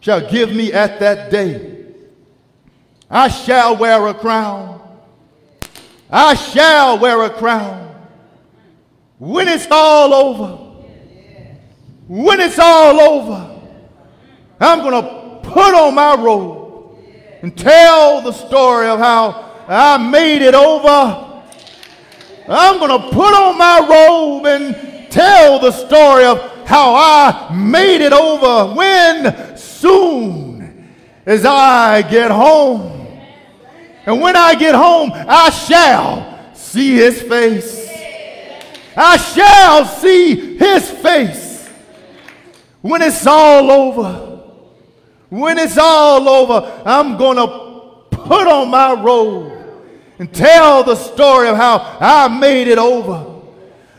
shall 0.00 0.28
give 0.28 0.52
me 0.52 0.72
at 0.72 0.98
that 1.00 1.30
day. 1.30 1.84
I 3.08 3.28
shall 3.28 3.76
wear 3.76 4.04
a 4.08 4.14
crown. 4.14 4.80
I 6.10 6.34
shall 6.34 6.98
wear 6.98 7.22
a 7.22 7.30
crown. 7.30 7.94
When 9.18 9.48
it's 9.48 9.66
all 9.70 10.12
over, 10.12 10.56
when 12.08 12.40
it's 12.40 12.58
all 12.58 13.00
over, 13.00 13.60
I'm 14.58 14.80
going 14.80 15.02
to 15.02 15.48
put 15.48 15.74
on 15.74 15.94
my 15.94 16.14
robe 16.14 16.98
and 17.42 17.56
tell 17.56 18.22
the 18.22 18.32
story 18.32 18.88
of 18.88 18.98
how 18.98 19.64
I 19.68 19.98
made 19.98 20.42
it 20.42 20.54
over. 20.54 21.42
I'm 22.48 22.78
going 22.78 23.00
to 23.00 23.08
put 23.10 23.34
on 23.34 23.58
my 23.58 23.86
robe 23.88 24.46
and 24.46 25.10
tell 25.10 25.58
the 25.58 25.72
story 25.72 26.24
of 26.24 26.55
how 26.66 26.94
I 26.94 27.54
made 27.54 28.00
it 28.00 28.12
over 28.12 28.74
when 28.74 29.56
soon 29.56 30.90
as 31.24 31.44
I 31.44 32.02
get 32.02 32.30
home. 32.30 33.06
And 34.04 34.20
when 34.20 34.36
I 34.36 34.54
get 34.54 34.74
home, 34.74 35.10
I 35.14 35.50
shall 35.50 36.54
see 36.54 36.94
his 36.94 37.22
face. 37.22 37.88
I 38.96 39.16
shall 39.16 39.84
see 39.84 40.56
his 40.56 40.90
face 40.90 41.68
when 42.80 43.02
it's 43.02 43.26
all 43.26 43.70
over. 43.70 44.32
When 45.28 45.58
it's 45.58 45.76
all 45.76 46.28
over, 46.28 46.82
I'm 46.84 47.16
going 47.16 47.36
to 47.36 48.16
put 48.16 48.46
on 48.46 48.70
my 48.70 48.92
robe 48.92 49.52
and 50.18 50.32
tell 50.32 50.82
the 50.82 50.94
story 50.94 51.48
of 51.48 51.56
how 51.56 51.96
I 52.00 52.28
made 52.28 52.68
it 52.68 52.78
over. 52.78 53.35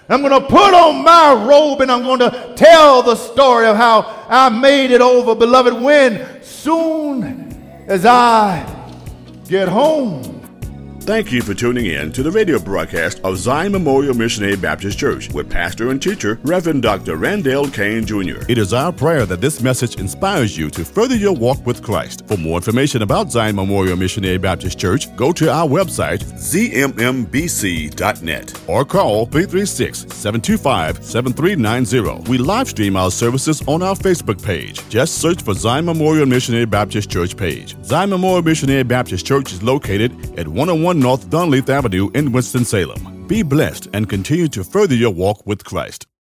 I'm 0.10 0.22
going 0.22 0.42
to 0.42 0.48
put 0.48 0.74
on 0.74 1.04
my 1.04 1.34
robe 1.46 1.82
and 1.82 1.92
I'm 1.92 2.04
going 2.04 2.20
to 2.20 2.54
tell 2.56 3.04
the 3.04 3.16
story 3.16 3.68
of 3.68 3.76
how 3.76 4.26
I 4.30 4.48
made 4.50 4.92
it 4.92 5.02
over, 5.02 5.36
beloved, 5.36 5.74
when 5.82 6.42
soon 6.44 7.84
as 7.88 8.06
I 8.06 8.66
get 9.48 9.68
home. 9.68 10.37
Thank 11.08 11.32
you 11.32 11.42
for 11.42 11.54
tuning 11.54 11.86
in 11.86 12.12
to 12.12 12.22
the 12.22 12.30
radio 12.30 12.60
broadcast 12.60 13.22
of 13.24 13.38
Zion 13.38 13.72
Memorial 13.72 14.14
Missionary 14.14 14.58
Baptist 14.58 15.00
Church 15.00 15.32
with 15.32 15.50
pastor 15.50 15.90
and 15.90 16.02
teacher 16.02 16.38
Reverend 16.44 16.82
Dr. 16.82 17.16
Randall 17.16 17.70
Kane 17.70 18.06
Jr. 18.06 18.44
It 18.50 18.58
is 18.58 18.74
our 18.74 18.92
prayer 18.92 19.26
that 19.26 19.40
this 19.40 19.62
message 19.62 19.96
inspires 20.02 20.58
you 20.58 20.70
to 20.72 20.84
further 20.84 21.16
your 21.16 21.32
walk 21.32 21.66
with 21.66 21.82
Christ. 21.82 22.28
For 22.28 22.36
more 22.36 22.58
information 22.58 23.04
about 23.04 23.32
Zion 23.32 23.56
Memorial 23.56 23.96
Missionary 23.96 24.38
Baptist 24.38 24.78
Church, 24.78 25.16
go 25.16 25.32
to 25.32 25.50
our 25.50 25.66
website, 25.66 26.26
zmmbc.net, 26.34 27.94
or 28.68 28.84
call 28.84 29.28
336 29.28 30.14
725 30.14 31.06
7390. 31.06 32.30
We 32.30 32.38
live 32.38 32.68
stream 32.68 32.98
our 32.98 33.12
services 33.12 33.66
on 33.66 33.82
our 33.82 33.96
Facebook 33.96 34.44
page. 34.44 34.86
Just 34.90 35.20
search 35.20 35.42
for 35.42 35.54
Zion 35.54 35.86
Memorial 35.86 36.26
Missionary 36.26 36.66
Baptist 36.66 37.10
Church 37.10 37.38
page. 37.38 37.82
Zion 37.86 38.10
Memorial 38.10 38.44
Missionary 38.44 38.84
Baptist 38.84 39.26
Church 39.26 39.54
is 39.54 39.64
located 39.64 40.12
at 40.38 40.46
101 40.50 40.97
North 41.00 41.30
Dunleith 41.30 41.70
Avenue 41.70 42.10
in 42.14 42.32
Winston-Salem. 42.32 43.28
Be 43.28 43.44
blessed 43.44 43.88
and 43.94 44.10
continue 44.10 44.48
to 44.50 44.64
further 44.64 44.96
your 44.96 45.14
walk 45.14 45.46
with 45.46 45.64
Christ. 45.64 46.08